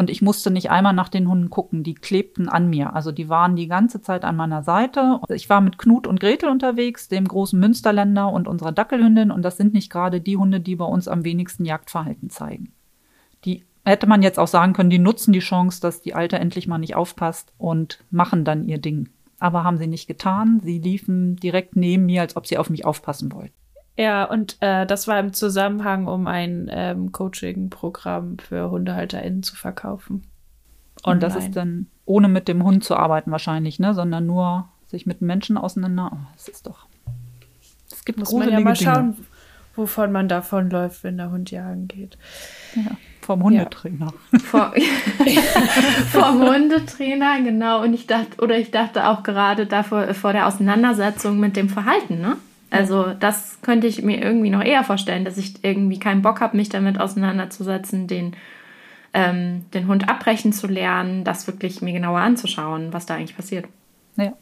[0.00, 2.96] Und ich musste nicht einmal nach den Hunden gucken, die klebten an mir.
[2.96, 5.20] Also die waren die ganze Zeit an meiner Seite.
[5.28, 9.30] Ich war mit Knut und Gretel unterwegs, dem großen Münsterländer und unserer Dackelhündin.
[9.30, 12.72] Und das sind nicht gerade die Hunde, die bei uns am wenigsten Jagdverhalten zeigen.
[13.44, 16.66] Die hätte man jetzt auch sagen können, die nutzen die Chance, dass die Alte endlich
[16.66, 19.10] mal nicht aufpasst und machen dann ihr Ding.
[19.38, 20.60] Aber haben sie nicht getan.
[20.64, 23.59] Sie liefen direkt neben mir, als ob sie auf mich aufpassen wollten.
[24.00, 30.22] Ja, und äh, das war im Zusammenhang, um ein ähm, Coaching-Programm für HundehalterInnen zu verkaufen.
[31.02, 33.92] Und das ist dann ohne mit dem Hund zu arbeiten wahrscheinlich, ne?
[33.92, 36.12] Sondern nur sich mit Menschen auseinander.
[36.14, 36.86] Oh, das ist doch.
[37.92, 39.26] Es gibt Muss man ja mal schauen, Dinge.
[39.76, 42.16] wovon man davonläuft, wenn der Hund jagen geht.
[42.76, 44.14] Ja, vom Hundetrainer.
[44.32, 44.38] Ja.
[44.38, 44.74] Vor,
[46.10, 47.82] vom Hundetrainer, genau.
[47.82, 52.22] Und ich dachte, oder ich dachte auch gerade davor vor der Auseinandersetzung mit dem Verhalten,
[52.22, 52.38] ne?
[52.70, 56.56] Also das könnte ich mir irgendwie noch eher vorstellen, dass ich irgendwie keinen Bock habe,
[56.56, 58.36] mich damit auseinanderzusetzen, den,
[59.12, 63.66] ähm, den Hund abbrechen zu lernen, das wirklich mir genauer anzuschauen, was da eigentlich passiert.
[64.16, 64.32] Ja.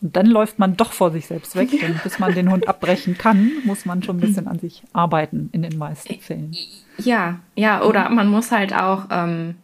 [0.00, 1.70] Und dann läuft man doch vor sich selbst weg.
[1.70, 5.48] Denn bis man den Hund abbrechen kann, muss man schon ein bisschen an sich arbeiten
[5.52, 6.56] in den meisten Fällen.
[6.98, 9.56] Ja, ja, oder man muss halt auch ähm,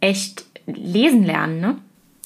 [0.00, 1.76] echt lesen lernen, ne?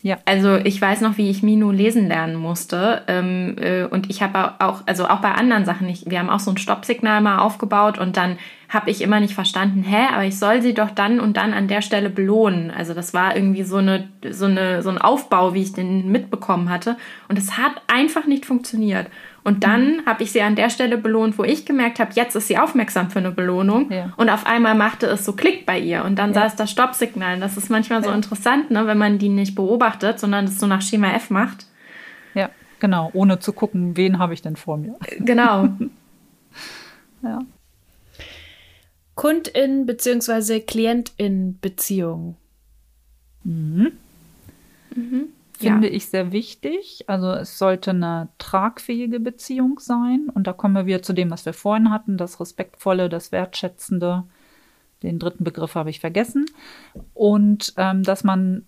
[0.02, 0.18] Ja.
[0.24, 3.02] Also ich weiß noch, wie ich Minu lesen lernen musste.
[3.06, 6.40] Ähm, äh, und ich habe auch, also auch bei anderen Sachen, ich, wir haben auch
[6.40, 8.36] so ein Stoppsignal mal aufgebaut und dann
[8.68, 11.68] habe ich immer nicht verstanden, hä, aber ich soll sie doch dann und dann an
[11.68, 12.72] der Stelle belohnen.
[12.72, 16.68] Also das war irgendwie so eine, so eine, so ein Aufbau, wie ich den mitbekommen
[16.68, 16.96] hatte.
[17.28, 19.06] Und es hat einfach nicht funktioniert.
[19.44, 20.06] Und dann mhm.
[20.06, 23.10] habe ich sie an der Stelle belohnt, wo ich gemerkt habe, jetzt ist sie aufmerksam
[23.10, 23.90] für eine Belohnung.
[23.90, 24.12] Ja.
[24.16, 26.04] Und auf einmal machte es so Klick bei ihr.
[26.04, 26.42] Und dann ja.
[26.42, 27.40] saß das Stoppsignal.
[27.40, 28.14] Das ist manchmal so ja.
[28.14, 31.66] interessant, ne, wenn man die nicht beobachtet, sondern es so nach Schema F macht.
[32.34, 33.10] Ja, genau.
[33.14, 34.94] Ohne zu gucken, wen habe ich denn vor mir.
[35.18, 35.68] Genau.
[37.22, 37.40] ja.
[39.16, 40.60] Kundin bzw.
[40.60, 42.36] Klientin-Beziehung.
[43.44, 43.92] Mhm.
[44.94, 45.28] Mhm
[45.62, 45.94] finde ja.
[45.94, 47.04] ich sehr wichtig.
[47.06, 50.28] Also es sollte eine tragfähige Beziehung sein.
[50.32, 54.24] Und da kommen wir wieder zu dem, was wir vorhin hatten, das Respektvolle, das Wertschätzende.
[55.02, 56.44] Den dritten Begriff habe ich vergessen.
[57.14, 58.66] Und ähm, dass man,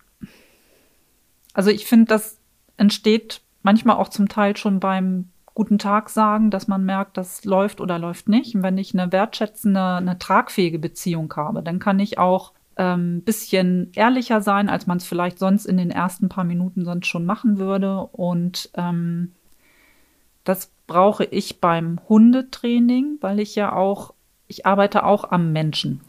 [1.52, 2.38] also ich finde, das
[2.76, 7.80] entsteht manchmal auch zum Teil schon beim guten Tag sagen, dass man merkt, das läuft
[7.80, 8.54] oder läuft nicht.
[8.54, 13.90] Und wenn ich eine wertschätzende, eine tragfähige Beziehung habe, dann kann ich auch ähm, bisschen
[13.94, 17.58] ehrlicher sein, als man es vielleicht sonst in den ersten paar Minuten sonst schon machen
[17.58, 18.00] würde.
[18.12, 19.32] Und ähm,
[20.44, 24.14] das brauche ich beim Hundetraining, weil ich ja auch,
[24.48, 26.00] ich arbeite auch am Menschen.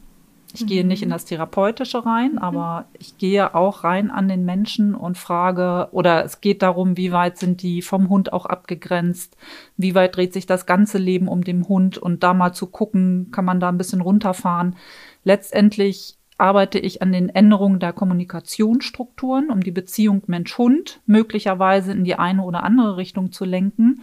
[0.56, 0.68] Ich mhm.
[0.68, 2.38] gehe nicht in das Therapeutische rein, mhm.
[2.40, 7.12] aber ich gehe auch rein an den Menschen und frage, oder es geht darum, wie
[7.12, 9.38] weit sind die vom Hund auch abgegrenzt,
[9.78, 13.30] wie weit dreht sich das ganze Leben um den Hund und da mal zu gucken,
[13.32, 14.76] kann man da ein bisschen runterfahren.
[15.24, 22.16] Letztendlich arbeite ich an den Änderungen der Kommunikationsstrukturen, um die Beziehung Mensch-Hund möglicherweise in die
[22.16, 24.02] eine oder andere Richtung zu lenken.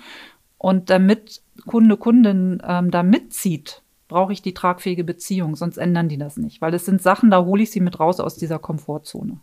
[0.56, 6.18] Und damit Kunde, Kundin ähm, da mitzieht, brauche ich die tragfähige Beziehung, sonst ändern die
[6.18, 6.60] das nicht.
[6.60, 9.38] Weil es sind Sachen, da hole ich sie mit raus aus dieser Komfortzone.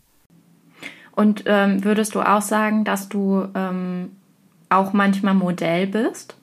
[1.11, 4.11] Und ähm, würdest du auch sagen, dass du ähm,
[4.69, 6.37] auch manchmal Modell bist?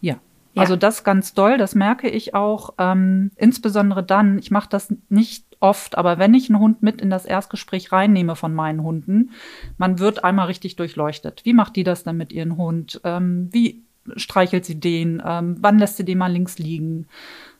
[0.00, 0.16] Ja.
[0.52, 0.62] ja.
[0.62, 2.74] Also das ganz doll, das merke ich auch.
[2.78, 7.10] Ähm, insbesondere dann, ich mache das nicht oft, aber wenn ich einen Hund mit in
[7.10, 9.30] das Erstgespräch reinnehme von meinen Hunden,
[9.76, 11.44] man wird einmal richtig durchleuchtet.
[11.44, 13.00] Wie macht die das denn mit ihrem Hund?
[13.04, 13.82] Ähm, wie
[14.16, 15.22] streichelt sie den?
[15.24, 17.06] Ähm, wann lässt sie den mal links liegen?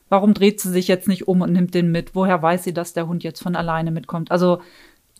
[0.08, 2.14] Warum dreht sie sich jetzt nicht um und nimmt den mit?
[2.14, 4.30] Woher weiß sie, dass der Hund jetzt von alleine mitkommt?
[4.30, 4.62] Also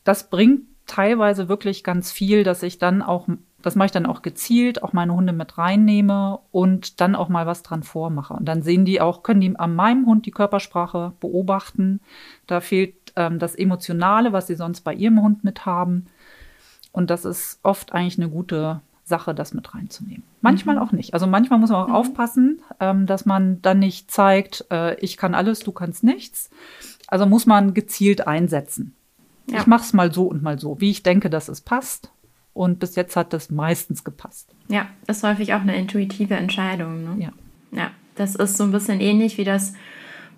[0.05, 3.29] das bringt teilweise wirklich ganz viel, dass ich dann auch,
[3.63, 7.47] das mache ich dann auch gezielt, auch meine Hunde mit reinnehme und dann auch mal
[7.47, 8.35] was dran vormache.
[8.35, 12.01] Und dann sehen die auch, können die an meinem Hund die Körpersprache beobachten.
[12.47, 16.07] Da fehlt ähm, das Emotionale, was sie sonst bei ihrem Hund mit haben.
[16.93, 20.23] Und das ist oft eigentlich eine gute Sache, das mit reinzunehmen.
[20.41, 20.83] Manchmal mhm.
[20.83, 21.15] auch nicht.
[21.15, 21.95] Also manchmal muss man auch mhm.
[21.95, 26.51] aufpassen, ähm, dass man dann nicht zeigt, äh, ich kann alles, du kannst nichts.
[27.09, 28.95] Also muss man gezielt einsetzen.
[29.51, 29.61] Ja.
[29.61, 32.13] Ich mache es mal so und mal so, wie ich denke, dass es passt.
[32.59, 34.53] Und bis jetzt hat das meistens gepasst.
[34.67, 37.05] Ja, ist häufig auch eine intuitive Entscheidung.
[37.05, 37.25] Ne?
[37.25, 37.31] Ja.
[37.71, 39.75] Ja, das ist so ein bisschen ähnlich wie das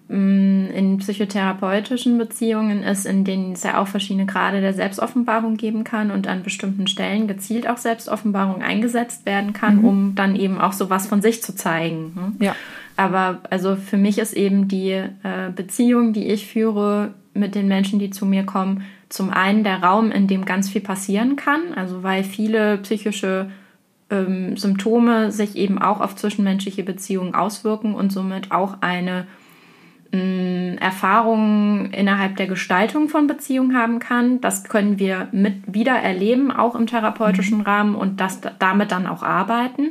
[0.08, 5.82] mm, in psychotherapeutischen Beziehungen ist, in denen es ja auch verschiedene Grade der Selbstoffenbarung geben
[5.82, 9.84] kann und an bestimmten Stellen gezielt auch Selbstoffenbarung eingesetzt werden kann, mhm.
[9.86, 12.12] um dann eben auch sowas von sich zu zeigen.
[12.14, 12.32] Ne?
[12.44, 12.56] Ja.
[12.98, 15.08] Aber also für mich ist eben die äh,
[15.56, 20.10] Beziehung, die ich führe mit den Menschen, die zu mir kommen, zum einen der Raum,
[20.10, 23.50] in dem ganz viel passieren kann, also weil viele psychische
[24.08, 29.26] ähm, Symptome sich eben auch auf zwischenmenschliche Beziehungen auswirken und somit auch eine
[30.12, 34.40] ähm, Erfahrung innerhalb der Gestaltung von Beziehungen haben kann.
[34.40, 37.64] Das können wir mit wieder erleben, auch im therapeutischen mhm.
[37.64, 39.90] Rahmen und das damit dann auch arbeiten.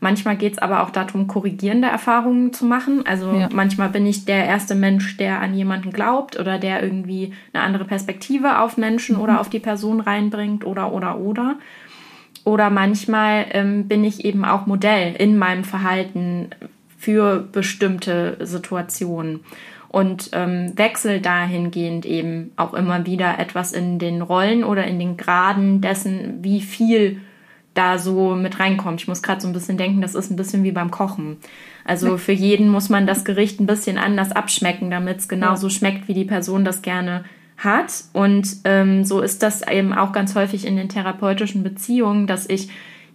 [0.00, 3.04] Manchmal geht es aber auch darum, korrigierende Erfahrungen zu machen.
[3.04, 3.48] Also ja.
[3.52, 7.84] manchmal bin ich der erste Mensch, der an jemanden glaubt oder der irgendwie eine andere
[7.84, 9.22] Perspektive auf Menschen mhm.
[9.22, 11.56] oder auf die Person reinbringt oder oder oder.
[12.44, 16.50] Oder manchmal ähm, bin ich eben auch Modell in meinem Verhalten
[16.96, 19.40] für bestimmte Situationen
[19.88, 25.16] und ähm, wechsel dahingehend eben auch immer wieder etwas in den Rollen oder in den
[25.16, 27.20] Graden dessen, wie viel
[27.78, 29.00] da so mit reinkommt.
[29.00, 31.36] Ich muss gerade so ein bisschen denken, das ist ein bisschen wie beim Kochen.
[31.84, 35.72] Also für jeden muss man das Gericht ein bisschen anders abschmecken, damit es genauso ja.
[35.72, 37.24] schmeckt, wie die Person das gerne
[37.56, 38.04] hat.
[38.12, 42.68] Und ähm, so ist das eben auch ganz häufig in den therapeutischen Beziehungen, dass ich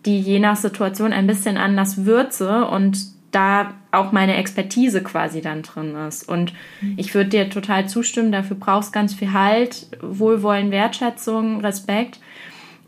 [0.06, 2.98] die je nach Situation ein bisschen anders würze und
[3.32, 6.28] da auch meine Expertise quasi dann drin ist.
[6.28, 6.94] Und mhm.
[6.98, 12.20] ich würde dir total zustimmen, dafür brauchst ganz viel Halt, Wohlwollen, Wertschätzung, Respekt,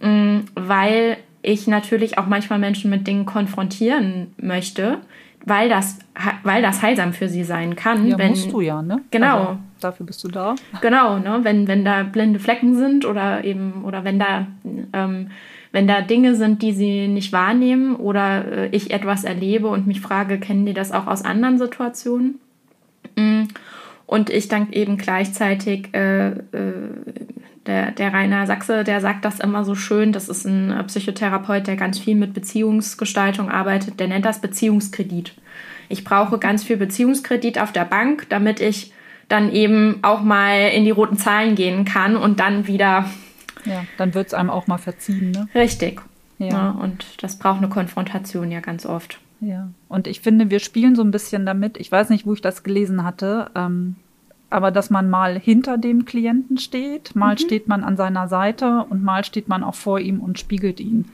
[0.01, 4.99] mm, weil ich natürlich auch manchmal Menschen mit Dingen konfrontieren möchte,
[5.45, 5.99] weil das,
[6.43, 8.07] weil das heilsam für sie sein kann.
[8.07, 9.01] Ja, wenn, musst du ja, ne?
[9.11, 9.37] Genau.
[9.37, 10.55] Also, dafür bist du da.
[10.81, 11.39] Genau, ne?
[11.43, 14.47] Wenn, wenn da blinde Flecken sind oder eben, oder wenn da,
[14.93, 15.29] ähm,
[15.71, 20.01] wenn da Dinge sind, die sie nicht wahrnehmen oder äh, ich etwas erlebe und mich
[20.01, 22.39] frage, kennen die das auch aus anderen Situationen?
[23.15, 23.43] Mm.
[24.07, 26.33] Und ich dann eben gleichzeitig äh, äh,
[27.65, 30.11] der, der Rainer Sachse, der sagt das immer so schön.
[30.11, 33.99] Das ist ein äh, Psychotherapeut, der ganz viel mit Beziehungsgestaltung arbeitet.
[33.99, 35.33] Der nennt das Beziehungskredit.
[35.89, 38.91] Ich brauche ganz viel Beziehungskredit auf der Bank, damit ich
[39.27, 43.05] dann eben auch mal in die roten Zahlen gehen kann und dann wieder.
[43.65, 45.47] Ja, dann wird es einem auch mal verziehen, ne?
[45.55, 46.01] Richtig.
[46.37, 46.47] Ja.
[46.47, 46.69] ja.
[46.71, 49.19] Und das braucht eine Konfrontation ja ganz oft.
[49.41, 49.69] Ja.
[49.89, 51.77] Und ich finde, wir spielen so ein bisschen damit.
[51.77, 53.49] Ich weiß nicht, wo ich das gelesen hatte.
[53.55, 53.95] Ähm,
[54.49, 57.39] aber dass man mal hinter dem Klienten steht, mal mhm.
[57.39, 61.05] steht man an seiner Seite und mal steht man auch vor ihm und spiegelt ihn.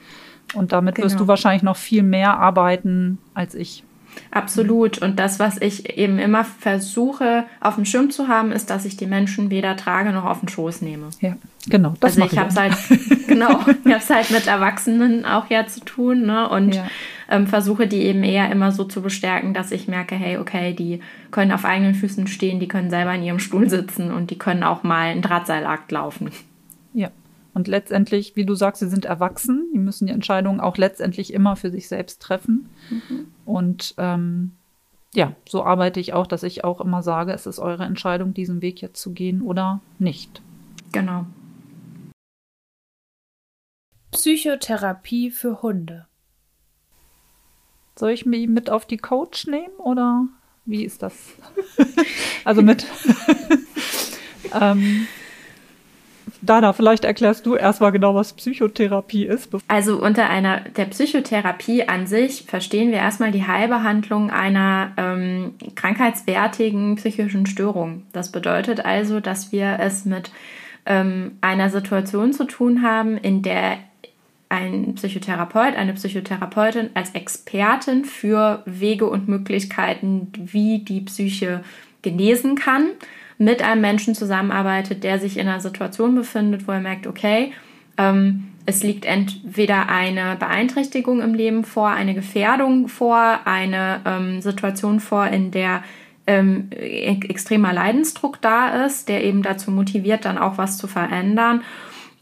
[0.53, 1.05] Und damit genau.
[1.05, 3.83] wirst du wahrscheinlich noch viel mehr arbeiten als ich.
[4.31, 4.97] Absolut.
[4.99, 8.95] Und das, was ich eben immer versuche auf dem Schirm zu haben, ist, dass ich
[8.95, 11.09] die Menschen weder trage noch auf den Schoß nehme.
[11.19, 11.35] Ja,
[11.67, 11.93] genau.
[11.99, 12.73] Das also ich habe es halt,
[13.27, 16.47] genau, ich habe es halt mit Erwachsenen auch ja zu tun, ne?
[16.49, 16.87] Und ja.
[17.29, 21.01] ähm, versuche die eben eher immer so zu bestärken, dass ich merke, hey, okay, die
[21.31, 24.63] können auf eigenen Füßen stehen, die können selber in ihrem Stuhl sitzen und die können
[24.63, 26.31] auch mal einen Drahtseilakt laufen.
[26.93, 27.09] Ja.
[27.53, 31.55] Und letztendlich, wie du sagst, sie sind erwachsen, die müssen die Entscheidungen auch letztendlich immer
[31.55, 32.69] für sich selbst treffen.
[32.89, 33.27] Mhm.
[33.45, 34.51] Und ähm,
[35.13, 38.61] ja, so arbeite ich auch, dass ich auch immer sage, es ist eure Entscheidung, diesen
[38.61, 40.41] Weg jetzt zu gehen oder nicht.
[40.93, 41.25] Genau.
[44.11, 46.07] Psychotherapie für Hunde.
[47.97, 50.27] Soll ich mich mit auf die Coach nehmen oder
[50.65, 51.15] wie ist das?
[52.45, 52.85] also mit
[54.53, 55.07] ähm,
[56.41, 59.49] Dana, vielleicht erklärst du erstmal genau, was Psychotherapie ist.
[59.67, 66.95] Also unter einer der Psychotherapie an sich verstehen wir erstmal die Heilbehandlung einer ähm, krankheitswertigen
[66.95, 68.03] psychischen Störung.
[68.11, 70.31] Das bedeutet also, dass wir es mit
[70.85, 73.77] ähm, einer Situation zu tun haben, in der
[74.49, 81.63] ein Psychotherapeut, eine Psychotherapeutin als Expertin für Wege und Möglichkeiten, wie die Psyche
[82.01, 82.89] genesen kann,
[83.41, 87.53] mit einem Menschen zusammenarbeitet, der sich in einer Situation befindet, wo er merkt, okay,
[87.97, 94.99] ähm, es liegt entweder eine Beeinträchtigung im Leben vor, eine Gefährdung vor, eine ähm, Situation
[94.99, 95.81] vor, in der
[96.27, 101.63] ähm, extremer Leidensdruck da ist, der eben dazu motiviert, dann auch was zu verändern.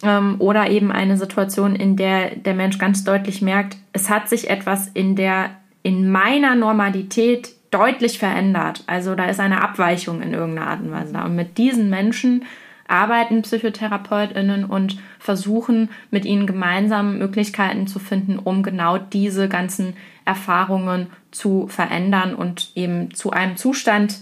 [0.02, 4.50] Ähm, oder eben eine Situation, in der der Mensch ganz deutlich merkt, es hat sich
[4.50, 5.50] etwas in der
[5.84, 8.84] in meiner Normalität deutlich verändert.
[8.88, 11.26] Also da ist eine Abweichung in irgendeiner Art und Weise da.
[11.26, 12.46] Und mit diesen Menschen
[12.88, 19.94] arbeiten PsychotherapeutInnen und versuchen mit ihnen gemeinsam Möglichkeiten zu finden, um genau diese ganzen
[20.26, 24.20] Erfahrungen zu verändern und eben zu einem Zustand,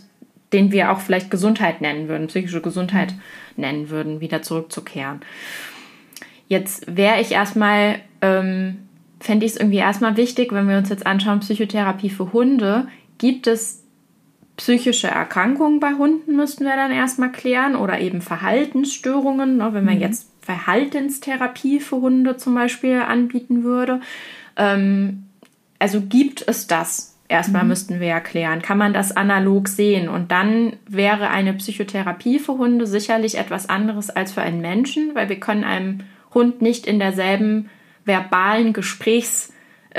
[0.54, 3.14] den wir auch vielleicht Gesundheit nennen würden, psychische Gesundheit
[3.56, 5.22] nennen würden, wieder zurückzukehren.
[6.48, 8.78] Jetzt wäre ich erstmal, ähm,
[9.20, 12.88] fände ich es irgendwie erstmal wichtig, wenn wir uns jetzt anschauen, Psychotherapie für Hunde,
[13.18, 13.84] Gibt es
[14.58, 19.96] psychische Erkrankungen bei Hunden, müssten wir dann erstmal klären, oder eben Verhaltensstörungen, ne, wenn man
[19.96, 20.02] mhm.
[20.02, 24.02] jetzt Verhaltenstherapie für Hunde zum Beispiel anbieten würde.
[24.56, 25.26] Ähm,
[25.80, 27.14] also gibt es das?
[27.30, 27.68] Erstmal mhm.
[27.70, 30.10] müssten wir erklären, kann man das analog sehen?
[30.10, 35.30] Und dann wäre eine Psychotherapie für Hunde sicherlich etwas anderes als für einen Menschen, weil
[35.30, 36.00] wir können einem
[36.34, 37.70] Hund nicht in derselben
[38.06, 39.54] verbalen Gesprächs-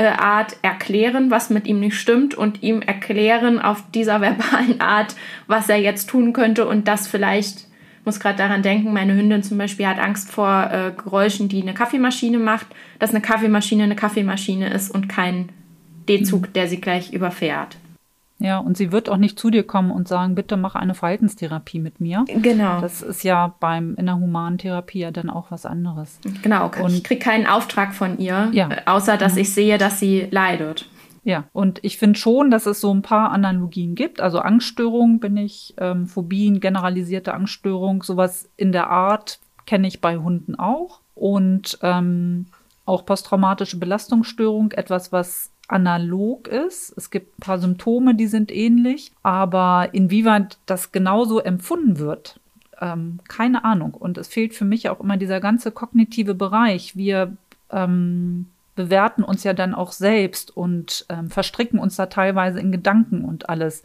[0.07, 5.15] Art erklären, was mit ihm nicht stimmt und ihm erklären auf dieser verbalen Art,
[5.47, 7.67] was er jetzt tun könnte und das vielleicht,
[8.05, 11.75] muss gerade daran denken, meine Hündin zum Beispiel hat Angst vor äh, Geräuschen, die eine
[11.75, 12.67] Kaffeemaschine macht,
[12.99, 15.51] dass eine Kaffeemaschine eine Kaffeemaschine ist und kein
[16.09, 17.77] D-Zug, der sie gleich überfährt.
[18.41, 21.80] Ja, und sie wird auch nicht zu dir kommen und sagen, bitte mach eine Verhaltenstherapie
[21.80, 22.24] mit mir.
[22.28, 22.80] Genau.
[22.80, 26.20] Das ist ja beim in der Humanentherapie ja dann auch was anderes.
[26.43, 26.70] Genau.
[26.80, 28.70] Und ich kriege keinen Auftrag von ihr, ja.
[28.70, 29.41] Äh, außer dass mhm.
[29.41, 30.89] ich sehe, dass sie leidet.
[31.24, 34.20] Ja, und ich finde schon, dass es so ein paar Analogien gibt.
[34.20, 40.16] Also Angststörungen bin ich, ähm, Phobien, generalisierte Angststörung, sowas in der Art kenne ich bei
[40.16, 41.01] Hunden auch.
[41.14, 42.47] Und ähm,
[42.86, 46.93] auch posttraumatische Belastungsstörung, etwas, was analog ist.
[46.97, 52.41] Es gibt ein paar Symptome, die sind ähnlich, aber inwieweit das genauso empfunden wird,
[52.81, 53.95] ähm, keine Ahnung.
[53.95, 56.97] Und es fehlt für mich auch immer dieser ganze kognitive Bereich.
[56.97, 57.37] Wir
[57.71, 63.25] ähm, bewerten uns ja dann auch selbst und ähm, verstricken uns da teilweise in Gedanken
[63.25, 63.83] und alles.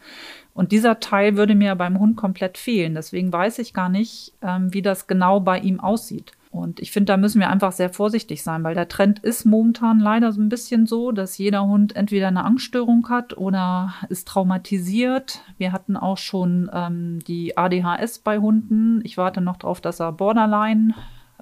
[0.54, 2.94] Und dieser Teil würde mir beim Hund komplett fehlen.
[2.94, 6.34] Deswegen weiß ich gar nicht, ähm, wie das genau bei ihm aussieht.
[6.54, 10.00] Und ich finde, da müssen wir einfach sehr vorsichtig sein, weil der Trend ist momentan
[10.00, 15.42] leider so ein bisschen so, dass jeder Hund entweder eine Angststörung hat oder ist traumatisiert.
[15.58, 19.02] Wir hatten auch schon ähm, die ADHS bei Hunden.
[19.04, 20.94] Ich warte noch darauf, dass er Borderline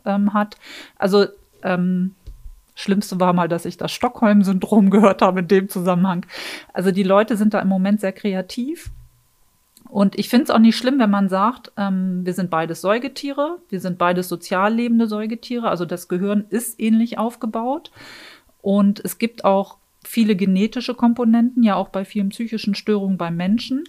[0.05, 0.55] ähm, hat.
[0.97, 1.25] Also
[1.61, 2.15] ähm,
[2.73, 6.25] Schlimmste war mal, dass ich das Stockholm-Syndrom gehört habe in dem Zusammenhang.
[6.71, 8.91] Also die Leute sind da im Moment sehr kreativ
[9.91, 13.57] und ich finde es auch nicht schlimm, wenn man sagt, ähm, wir sind beides Säugetiere,
[13.67, 17.91] wir sind beides sozial lebende Säugetiere, also das Gehirn ist ähnlich aufgebaut.
[18.61, 23.83] Und es gibt auch viele genetische Komponenten, ja auch bei vielen psychischen Störungen beim Menschen.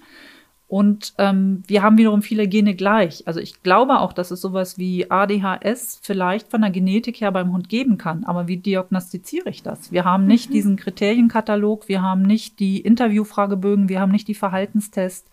[0.72, 3.26] Und ähm, wir haben wiederum viele Gene gleich.
[3.26, 7.53] Also ich glaube auch, dass es sowas wie ADHS vielleicht von der Genetik her beim
[7.53, 8.24] Hund geben kann.
[8.24, 9.92] Aber wie diagnostiziere ich das?
[9.92, 10.55] Wir haben nicht mhm.
[10.55, 15.30] diesen Kriterienkatalog, wir haben nicht die Interviewfragebögen, wir haben nicht die Verhaltenstests.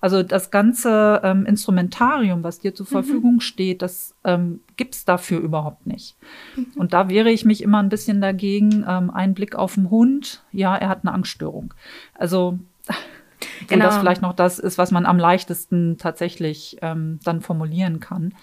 [0.00, 2.90] Also das ganze ähm, Instrumentarium, was dir zur mhm.
[2.90, 6.16] Verfügung steht, das ähm, gibt's dafür überhaupt nicht.
[6.56, 6.66] Mhm.
[6.76, 8.84] Und da wehre ich mich immer ein bisschen dagegen.
[8.86, 11.74] Ähm, ein Blick auf den Hund, ja, er hat eine Angststörung.
[12.14, 12.58] Also
[13.66, 13.86] genau.
[13.86, 18.34] das vielleicht noch das ist, was man am leichtesten tatsächlich ähm, dann formulieren kann.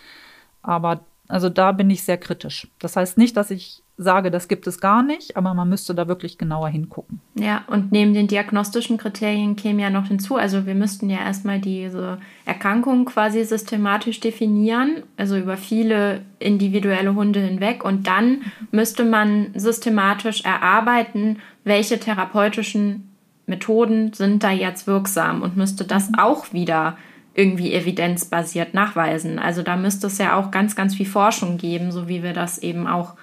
[0.61, 2.67] Aber also da bin ich sehr kritisch.
[2.79, 6.07] Das heißt nicht, dass ich sage, das gibt es gar nicht, aber man müsste da
[6.07, 7.21] wirklich genauer hingucken.
[7.35, 11.59] Ja, und neben den diagnostischen Kriterien käme ja noch hinzu, also wir müssten ja erstmal
[11.59, 18.41] diese Erkrankung quasi systematisch definieren, also über viele individuelle Hunde hinweg und dann
[18.71, 23.09] müsste man systematisch erarbeiten, welche therapeutischen
[23.47, 26.19] Methoden sind da jetzt wirksam und müsste das mhm.
[26.19, 26.97] auch wieder
[27.33, 29.39] irgendwie evidenzbasiert nachweisen.
[29.39, 32.57] Also da müsste es ja auch ganz, ganz viel Forschung geben, so wie wir das
[32.57, 33.15] eben auch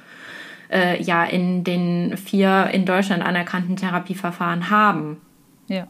[0.73, 5.19] äh, ja in den vier in Deutschland anerkannten Therapieverfahren haben.
[5.69, 5.87] Ja.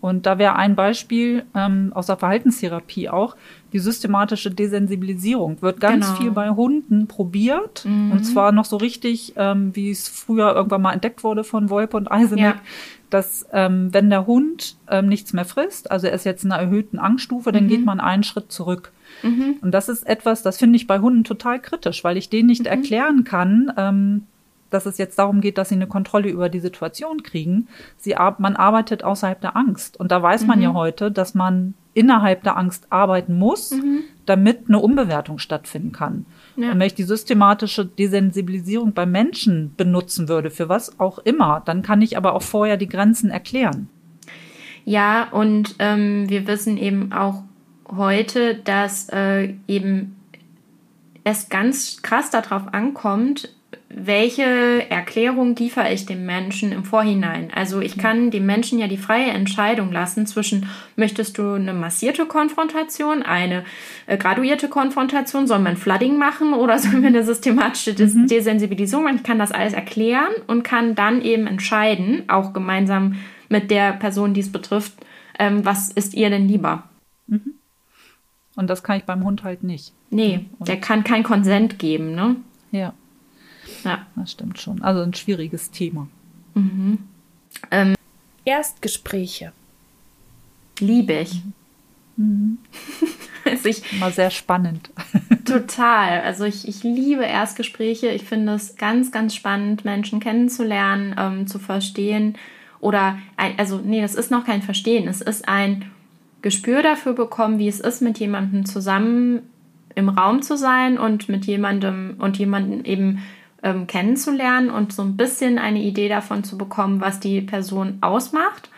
[0.00, 3.36] Und da wäre ein Beispiel ähm, aus der Verhaltenstherapie auch,
[3.72, 6.18] die systematische Desensibilisierung wird ganz genau.
[6.18, 7.84] viel bei Hunden probiert.
[7.84, 8.12] Mhm.
[8.12, 11.98] Und zwar noch so richtig, ähm, wie es früher irgendwann mal entdeckt wurde von Wolpe
[11.98, 12.60] und Eisenach, ja.
[13.10, 16.62] dass ähm, wenn der Hund ähm, nichts mehr frisst, also er ist jetzt in einer
[16.62, 17.68] erhöhten Angststufe, dann mhm.
[17.68, 18.92] geht man einen Schritt zurück.
[19.22, 19.56] Mhm.
[19.62, 22.62] Und das ist etwas, das finde ich bei Hunden total kritisch, weil ich denen nicht
[22.62, 22.66] mhm.
[22.66, 24.26] erklären kann, ähm,
[24.70, 27.68] dass es jetzt darum geht, dass sie eine Kontrolle über die Situation kriegen.
[27.96, 29.98] Sie, man arbeitet außerhalb der Angst.
[29.98, 30.64] Und da weiß man mhm.
[30.64, 34.04] ja heute, dass man innerhalb der Angst arbeiten muss, mhm.
[34.26, 36.24] damit eine Umbewertung stattfinden kann.
[36.56, 36.72] Ja.
[36.72, 41.82] Und wenn ich die systematische Desensibilisierung bei Menschen benutzen würde, für was auch immer, dann
[41.82, 43.88] kann ich aber auch vorher die Grenzen erklären.
[44.84, 47.42] Ja, und ähm, wir wissen eben auch
[47.96, 50.16] heute, dass äh, eben
[51.24, 53.50] es ganz krass darauf ankommt,
[53.92, 57.50] welche Erklärung liefere ich dem Menschen im Vorhinein?
[57.52, 62.26] Also ich kann dem Menschen ja die freie Entscheidung lassen zwischen, möchtest du eine massierte
[62.26, 63.64] Konfrontation, eine
[64.06, 68.28] äh, graduierte Konfrontation, soll man Flooding machen oder sollen wir eine systematische Des mhm.
[68.28, 69.16] Desensibilisierung machen?
[69.16, 73.16] Ich kann das alles erklären und kann dann eben entscheiden, auch gemeinsam
[73.48, 74.92] mit der Person, die es betrifft,
[75.36, 76.84] ähm, was ist ihr denn lieber?
[77.26, 77.54] Mhm.
[78.60, 79.94] Und das kann ich beim Hund halt nicht.
[80.10, 82.36] Nee, und der kann kein Konsent geben, ne?
[82.72, 82.92] Ja.
[83.84, 84.06] Ja.
[84.16, 84.82] Das stimmt schon.
[84.82, 86.08] Also ein schwieriges Thema.
[86.52, 86.98] Mhm.
[87.70, 87.94] Ähm,
[88.44, 89.52] Erstgespräche.
[90.78, 91.40] Liebe ich.
[92.18, 92.58] Mhm.
[93.46, 94.90] also ich Mal sehr spannend.
[95.46, 96.20] total.
[96.20, 98.08] Also ich, ich liebe Erstgespräche.
[98.08, 102.36] Ich finde es ganz, ganz spannend, Menschen kennenzulernen, ähm, zu verstehen.
[102.80, 105.08] Oder, ein, also, nee, das ist noch kein Verstehen.
[105.08, 105.90] Es ist ein
[106.42, 109.42] Gespür dafür bekommen, wie es ist, mit jemandem zusammen
[109.94, 113.22] im Raum zu sein und mit jemandem und jemanden eben
[113.62, 118.70] ähm, kennenzulernen und so ein bisschen eine Idee davon zu bekommen, was die Person ausmacht.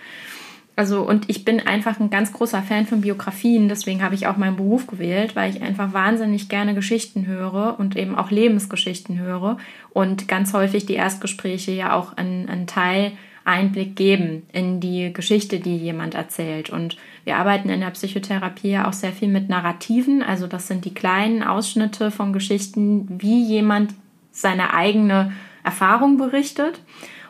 [0.75, 4.39] Also, und ich bin einfach ein ganz großer Fan von Biografien, deswegen habe ich auch
[4.39, 9.59] meinen Beruf gewählt, weil ich einfach wahnsinnig gerne Geschichten höre und eben auch Lebensgeschichten höre
[9.91, 13.13] und ganz häufig die Erstgespräche ja auch einen, einen Teil
[13.45, 16.71] Einblick geben in die Geschichte, die jemand erzählt.
[16.71, 20.85] Und wir arbeiten in der Psychotherapie ja auch sehr viel mit Narrativen, also das sind
[20.85, 23.95] die kleinen Ausschnitte von Geschichten, wie jemand
[24.31, 25.33] seine eigene
[25.65, 26.81] Erfahrung berichtet.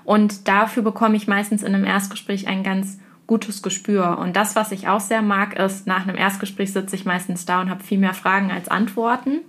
[0.04, 4.18] Und dafür bekomme ich meistens in einem Erstgespräch ein ganz gutes Gespür.
[4.18, 7.60] Und das, was ich auch sehr mag, ist, nach einem Erstgespräch sitze ich meistens da
[7.60, 9.40] und habe viel mehr Fragen als Antworten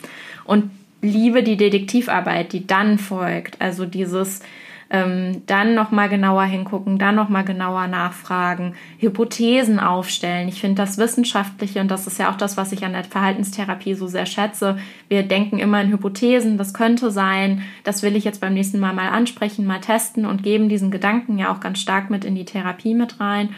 [0.46, 3.60] und liebe die Detektivarbeit, die dann folgt.
[3.60, 4.42] Also dieses,
[4.90, 10.48] ähm, dann nochmal genauer hingucken, dann nochmal genauer nachfragen, Hypothesen aufstellen.
[10.48, 13.96] Ich finde das Wissenschaftliche und das ist ja auch das, was ich an der Verhaltenstherapie
[13.96, 14.78] so sehr schätze.
[15.10, 18.94] Wir denken immer in Hypothesen, das könnte sein, das will ich jetzt beim nächsten Mal
[18.94, 22.46] mal ansprechen, mal testen und geben diesen Gedanken ja auch ganz stark mit in die
[22.46, 23.50] Therapie mit rein.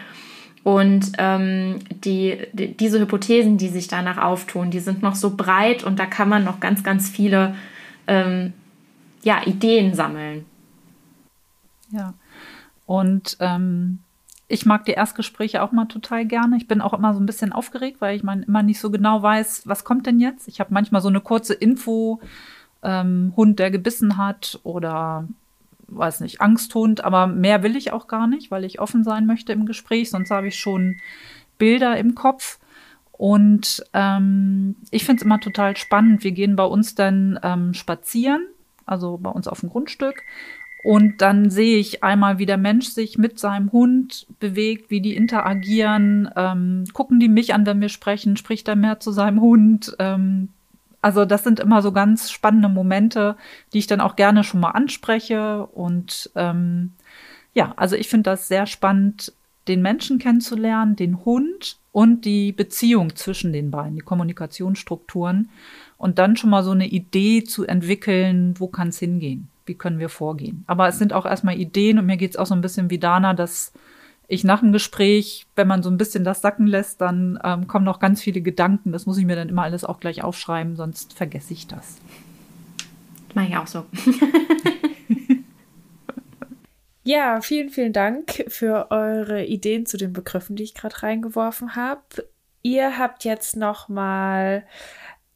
[0.66, 5.84] Und ähm, die, die, diese Hypothesen, die sich danach auftun, die sind noch so breit
[5.84, 7.54] und da kann man noch ganz, ganz viele
[8.08, 8.52] ähm,
[9.22, 10.44] ja, Ideen sammeln.
[11.90, 12.14] Ja.
[12.86, 14.00] Und ähm,
[14.48, 16.56] ich mag die Erstgespräche auch mal total gerne.
[16.56, 19.22] Ich bin auch immer so ein bisschen aufgeregt, weil ich mein, immer nicht so genau
[19.22, 20.46] weiß, was kommt denn jetzt.
[20.46, 22.20] Ich habe manchmal so eine kurze Info,
[22.82, 25.26] ähm, Hund, der gebissen hat oder
[25.88, 29.52] weiß nicht, Angsthund, aber mehr will ich auch gar nicht, weil ich offen sein möchte
[29.52, 30.96] im Gespräch, sonst habe ich schon
[31.58, 32.58] Bilder im Kopf.
[33.12, 36.22] Und ähm, ich finde es immer total spannend.
[36.22, 38.46] Wir gehen bei uns dann ähm, spazieren,
[38.84, 40.22] also bei uns auf dem Grundstück.
[40.86, 45.16] Und dann sehe ich einmal, wie der Mensch sich mit seinem Hund bewegt, wie die
[45.16, 46.30] interagieren.
[46.36, 48.36] Ähm, gucken die mich an, wenn wir sprechen?
[48.36, 49.96] Spricht er mehr zu seinem Hund?
[49.98, 50.50] Ähm,
[51.02, 53.34] also das sind immer so ganz spannende Momente,
[53.72, 55.66] die ich dann auch gerne schon mal anspreche.
[55.66, 56.92] Und ähm,
[57.52, 59.32] ja, also ich finde das sehr spannend,
[59.66, 65.48] den Menschen kennenzulernen, den Hund und die Beziehung zwischen den beiden, die Kommunikationsstrukturen
[65.98, 69.98] und dann schon mal so eine Idee zu entwickeln, wo kann es hingehen wie können
[69.98, 70.64] wir vorgehen.
[70.66, 72.98] Aber es sind auch erstmal Ideen und mir geht es auch so ein bisschen wie
[72.98, 73.72] Dana, dass
[74.28, 77.84] ich nach dem Gespräch, wenn man so ein bisschen das sacken lässt, dann ähm, kommen
[77.84, 78.92] noch ganz viele Gedanken.
[78.92, 81.98] Das muss ich mir dann immer alles auch gleich aufschreiben, sonst vergesse ich das.
[83.34, 83.84] Mache ich auch so.
[87.04, 92.02] ja, vielen, vielen Dank für eure Ideen zu den Begriffen, die ich gerade reingeworfen habe.
[92.62, 94.64] Ihr habt jetzt noch mal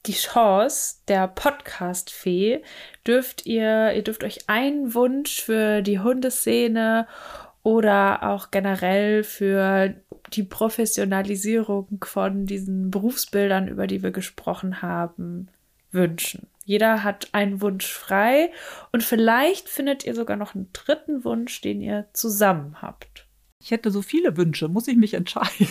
[0.06, 2.62] die Chance der Podcast-Fee
[3.06, 7.06] dürft ihr, ihr dürft euch einen Wunsch für die Hundeszene
[7.62, 9.94] oder auch generell für
[10.32, 15.48] die Professionalisierung von diesen Berufsbildern, über die wir gesprochen haben,
[15.92, 16.46] wünschen.
[16.64, 18.52] Jeder hat einen Wunsch frei
[18.92, 23.26] und vielleicht findet ihr sogar noch einen dritten Wunsch, den ihr zusammen habt.
[23.62, 25.68] Ich hätte so viele Wünsche, muss ich mich entscheiden?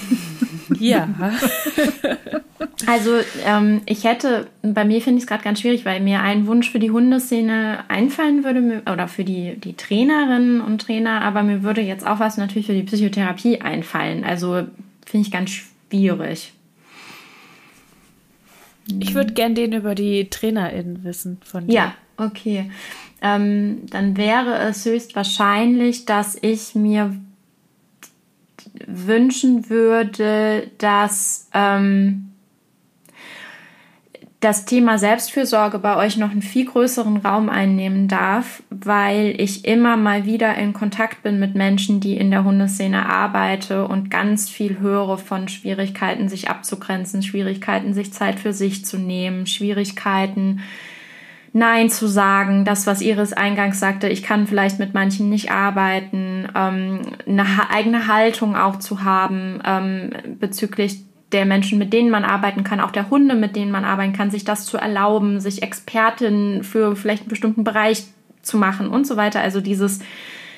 [0.80, 1.10] Ja.
[2.86, 3.12] also
[3.44, 6.70] ähm, ich hätte, bei mir finde ich es gerade ganz schwierig, weil mir ein Wunsch
[6.70, 11.82] für die Hundeszene einfallen würde, oder für die, die Trainerinnen und Trainer, aber mir würde
[11.82, 14.24] jetzt auch was natürlich für die Psychotherapie einfallen.
[14.24, 14.68] Also
[15.06, 16.54] finde ich ganz schwierig.
[19.00, 21.74] Ich würde gern den über die TrainerInnen wissen von dir.
[21.74, 22.72] Ja, okay.
[23.22, 27.16] Ähm, dann wäre es höchstwahrscheinlich, dass ich mir
[28.92, 32.30] wünschen würde, dass ähm,
[34.40, 39.98] das Thema Selbstfürsorge bei euch noch einen viel größeren Raum einnehmen darf, weil ich immer
[39.98, 44.80] mal wieder in Kontakt bin mit Menschen, die in der Hundeszene arbeiten und ganz viel
[44.80, 50.62] höre von Schwierigkeiten, sich abzugrenzen, Schwierigkeiten, sich Zeit für sich zu nehmen, Schwierigkeiten,
[51.52, 56.48] Nein zu sagen, das, was Iris eingangs sagte, ich kann vielleicht mit manchen nicht arbeiten,
[56.56, 62.64] ähm, eine eigene Haltung auch zu haben ähm, bezüglich der Menschen, mit denen man arbeiten
[62.64, 66.64] kann, auch der Hunde, mit denen man arbeiten kann, sich das zu erlauben, sich Expertin
[66.64, 68.06] für vielleicht einen bestimmten Bereich
[68.42, 69.42] zu machen und so weiter.
[69.42, 70.00] Also dieses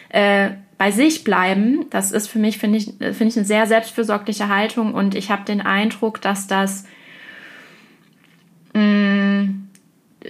[0.10, 4.48] äh, bei sich bleiben, das ist für mich, finde ich, finde ich eine sehr selbstfürsorgliche
[4.48, 6.86] Haltung und ich habe den Eindruck, dass das,
[8.74, 9.68] mh, mm,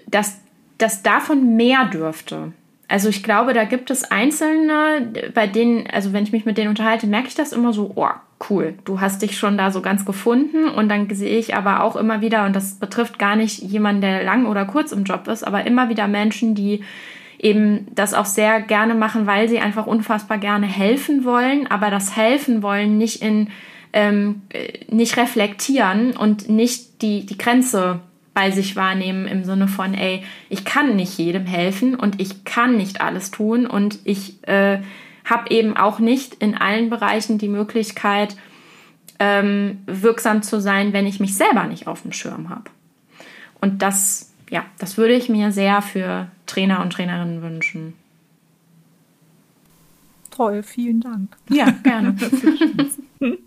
[0.08, 0.42] dass,
[0.82, 2.54] dass davon mehr dürfte.
[2.88, 6.70] Also ich glaube, da gibt es Einzelne, bei denen, also wenn ich mich mit denen
[6.70, 8.10] unterhalte, merke ich das immer so, oh,
[8.50, 10.68] cool, du hast dich schon da so ganz gefunden.
[10.68, 14.24] Und dann sehe ich aber auch immer wieder, und das betrifft gar nicht jemanden, der
[14.24, 16.84] lang oder kurz im Job ist, aber immer wieder Menschen, die
[17.40, 22.16] eben das auch sehr gerne machen, weil sie einfach unfassbar gerne helfen wollen, aber das
[22.16, 23.48] Helfen wollen nicht in
[23.94, 24.44] ähm,
[24.90, 28.00] nicht reflektieren und nicht die, die Grenze
[28.34, 32.78] bei sich wahrnehmen im Sinne von, ey, ich kann nicht jedem helfen und ich kann
[32.78, 34.80] nicht alles tun und ich äh,
[35.26, 38.36] habe eben auch nicht in allen Bereichen die Möglichkeit,
[39.20, 42.72] ähm, wirksam zu sein, wenn ich mich selber nicht auf dem Schirm habe.
[43.60, 47.94] Und das, ja, das würde ich mir sehr für Trainer und Trainerinnen wünschen.
[50.32, 51.36] Toll, vielen Dank.
[51.50, 52.16] Ja, gerne.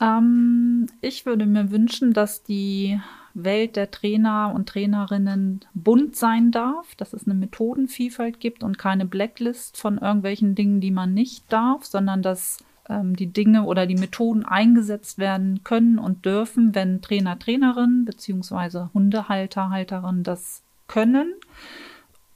[0.00, 3.00] ähm, ich würde mir wünschen, dass die
[3.34, 9.06] Welt der Trainer und Trainerinnen bunt sein darf, dass es eine Methodenvielfalt gibt und keine
[9.06, 12.58] Blacklist von irgendwelchen Dingen, die man nicht darf, sondern dass
[12.88, 18.86] ähm, die Dinge oder die Methoden eingesetzt werden können und dürfen, wenn Trainer, Trainerinnen bzw.
[18.94, 21.34] Hundehalter, Halterinnen das können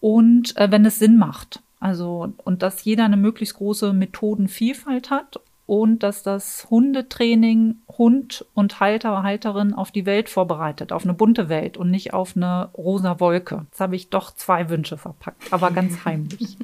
[0.00, 1.62] und äh, wenn es Sinn macht.
[1.80, 8.80] Also, und dass jeder eine möglichst große Methodenvielfalt hat und dass das Hundetraining Hund und
[8.80, 13.20] Halter, Halterin auf die Welt vorbereitet, auf eine bunte Welt und nicht auf eine rosa
[13.20, 13.66] Wolke.
[13.70, 16.56] Jetzt habe ich doch zwei Wünsche verpackt, aber ganz heimlich.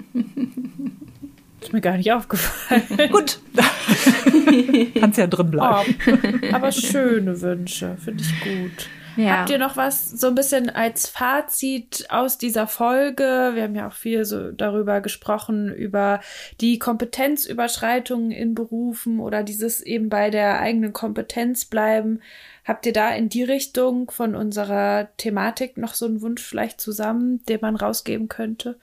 [1.60, 3.10] Ist mir gar nicht aufgefallen.
[3.12, 3.40] Gut.
[4.98, 5.96] Kannst ja drin bleiben.
[6.06, 8.88] Oh, aber schöne Wünsche, finde ich gut.
[9.16, 9.38] Ja.
[9.38, 13.52] Habt ihr noch was so ein bisschen als Fazit aus dieser Folge?
[13.54, 16.20] Wir haben ja auch viel so darüber gesprochen, über
[16.60, 22.20] die Kompetenzüberschreitungen in Berufen oder dieses eben bei der eigenen Kompetenz bleiben.
[22.64, 27.44] Habt ihr da in die Richtung von unserer Thematik noch so einen Wunsch vielleicht zusammen,
[27.46, 28.78] den man rausgeben könnte?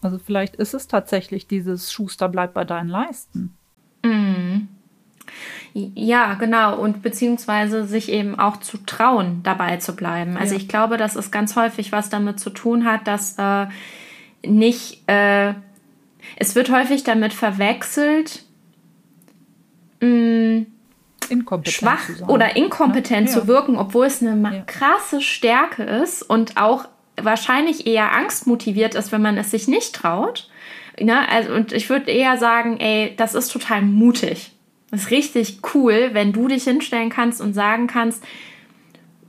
[0.00, 3.56] Also vielleicht ist es tatsächlich dieses Schuster bleibt bei deinen Leisten.
[4.04, 4.68] Mhm.
[5.78, 6.78] Ja, genau.
[6.78, 10.38] Und beziehungsweise sich eben auch zu trauen, dabei zu bleiben.
[10.38, 10.60] Also ja.
[10.60, 13.66] ich glaube, das ist ganz häufig was damit zu tun hat, dass äh,
[14.42, 15.52] nicht, äh,
[16.36, 18.44] es wird häufig damit verwechselt,
[20.00, 20.66] mh, mm,
[21.66, 23.34] schwach oder inkompetent ja.
[23.34, 24.62] zu wirken, obwohl es eine ja.
[24.66, 26.88] krasse Stärke ist und auch
[27.20, 30.48] wahrscheinlich eher angstmotiviert ist, wenn man es sich nicht traut.
[30.98, 31.28] Ne?
[31.28, 34.55] Also, und ich würde eher sagen, ey, das ist total mutig.
[34.96, 38.24] Ist richtig cool, wenn du dich hinstellen kannst und sagen kannst,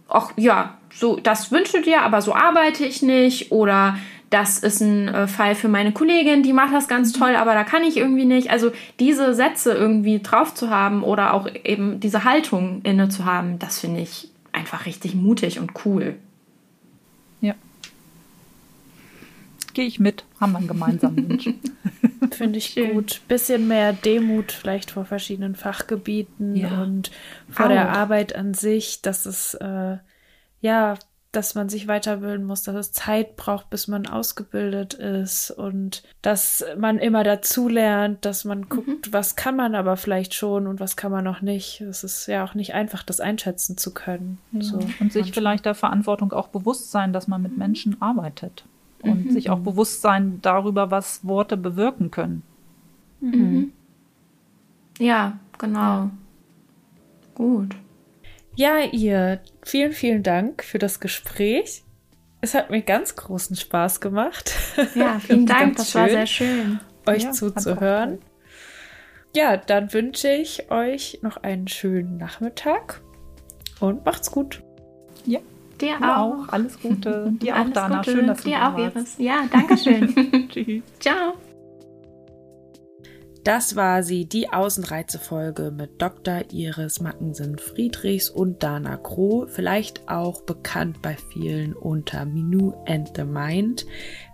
[0.09, 3.51] ach ja, so, das wünsche dir, aber so arbeite ich nicht.
[3.51, 3.97] Oder
[4.29, 7.63] das ist ein äh, Fall für meine Kollegin, die macht das ganz toll, aber da
[7.63, 8.49] kann ich irgendwie nicht.
[8.49, 13.59] Also diese Sätze irgendwie drauf zu haben oder auch eben diese Haltung inne zu haben,
[13.59, 16.15] das finde ich einfach richtig mutig und cool.
[19.77, 21.49] Gehe ich mit, haben wir einen gemeinsamen Wunsch.
[22.31, 22.93] Finde ich Schön.
[22.93, 23.21] gut.
[23.27, 26.81] Bisschen mehr Demut vielleicht vor verschiedenen Fachgebieten ja.
[26.81, 27.11] und
[27.47, 27.69] vor Auch.
[27.69, 29.97] der Arbeit an sich, dass es äh,
[30.61, 30.95] ja,
[31.31, 36.65] dass man sich weiterbilden muss, dass es Zeit braucht, bis man ausgebildet ist und dass
[36.75, 38.69] man immer dazulernt, dass man mhm.
[38.69, 39.13] guckt, mhm.
[39.13, 41.81] was kann man aber vielleicht schon und was kann man noch nicht.
[41.81, 44.39] Es ist ja auch nicht einfach, das einschätzen zu können.
[44.53, 44.63] Ja.
[44.63, 48.65] So, und sich vielleicht der Verantwortung auch bewusst sein, dass man mit Menschen arbeitet
[49.01, 49.31] und mhm.
[49.31, 52.43] sich auch bewusst sein darüber, was Worte bewirken können.
[53.19, 53.71] Mhm.
[54.99, 56.09] Ja, genau.
[57.35, 57.75] Gut.
[58.55, 61.83] Ja, ihr, vielen, vielen Dank für das Gespräch.
[62.41, 64.53] Es hat mir ganz großen Spaß gemacht.
[64.95, 66.79] Ja, vielen Dank, das war sehr schön.
[67.05, 68.19] Euch ja, zuzuhören.
[69.35, 73.01] Ja, dann wünsche ich euch noch einen schönen Nachmittag
[73.79, 74.63] und macht's gut.
[75.25, 75.39] Ja.
[75.79, 76.47] Dir auch.
[76.47, 76.49] auch.
[76.49, 77.33] Alles Gute.
[77.41, 77.97] Dir auch, Dana.
[77.97, 78.11] Gute.
[78.11, 79.15] Schön, dass du Dir auch, Iris.
[79.17, 80.49] Ja, danke schön.
[80.49, 80.83] Tschüss.
[80.99, 81.33] Ciao.
[83.47, 86.41] Das war sie, die Außenreize-Folge mit Dr.
[86.51, 93.85] Iris Mackensen-Friedrichs und Dana Kroh, vielleicht auch bekannt bei vielen unter Minu and the Mind.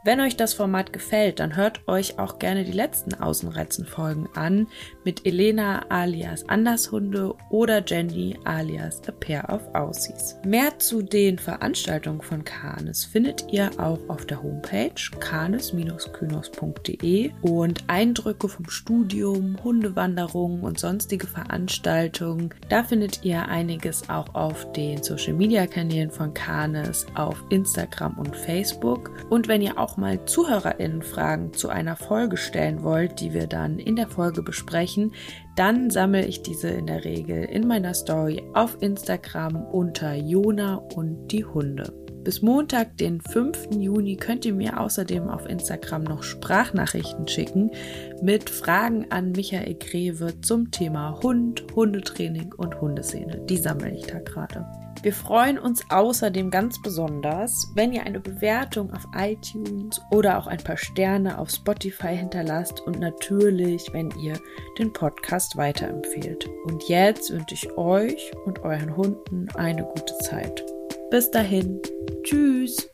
[0.05, 4.67] Wenn euch das Format gefällt, dann hört euch auch gerne die letzten Außenreizen-Folgen an
[5.05, 10.35] mit Elena alias Andershunde oder Jenny alias A Pair of Aussies.
[10.45, 14.91] Mehr zu den Veranstaltungen von Kanes findet ihr auch auf der Homepage
[15.21, 22.53] kanes-kynos.de und Eindrücke vom Studium, Hundewanderungen und sonstige Veranstaltungen.
[22.67, 28.35] Da findet ihr einiges auch auf den Social Media Kanälen von Kanes auf Instagram und
[28.35, 29.09] Facebook.
[29.29, 33.77] Und wenn ihr auch auch mal ZuhörerInnen-Fragen zu einer Folge stellen wollt, die wir dann
[33.77, 35.13] in der Folge besprechen,
[35.55, 41.27] dann sammle ich diese in der Regel in meiner Story auf Instagram unter Jona und
[41.27, 41.93] die Hunde.
[42.23, 43.69] Bis Montag, den 5.
[43.77, 47.69] Juni, könnt ihr mir außerdem auf Instagram noch Sprachnachrichten schicken
[48.21, 53.41] mit Fragen an Michael Greve zum Thema Hund, Hundetraining und Hundeszene.
[53.49, 54.65] Die sammle ich da gerade.
[55.03, 60.63] Wir freuen uns außerdem ganz besonders, wenn ihr eine Bewertung auf iTunes oder auch ein
[60.63, 64.39] paar Sterne auf Spotify hinterlasst und natürlich, wenn ihr
[64.79, 66.49] den Podcast weiterempfehlt.
[66.63, 70.63] Und jetzt wünsche ich euch und euren Hunden eine gute Zeit.
[71.11, 71.81] Bis dahin,
[72.23, 72.92] tschüss.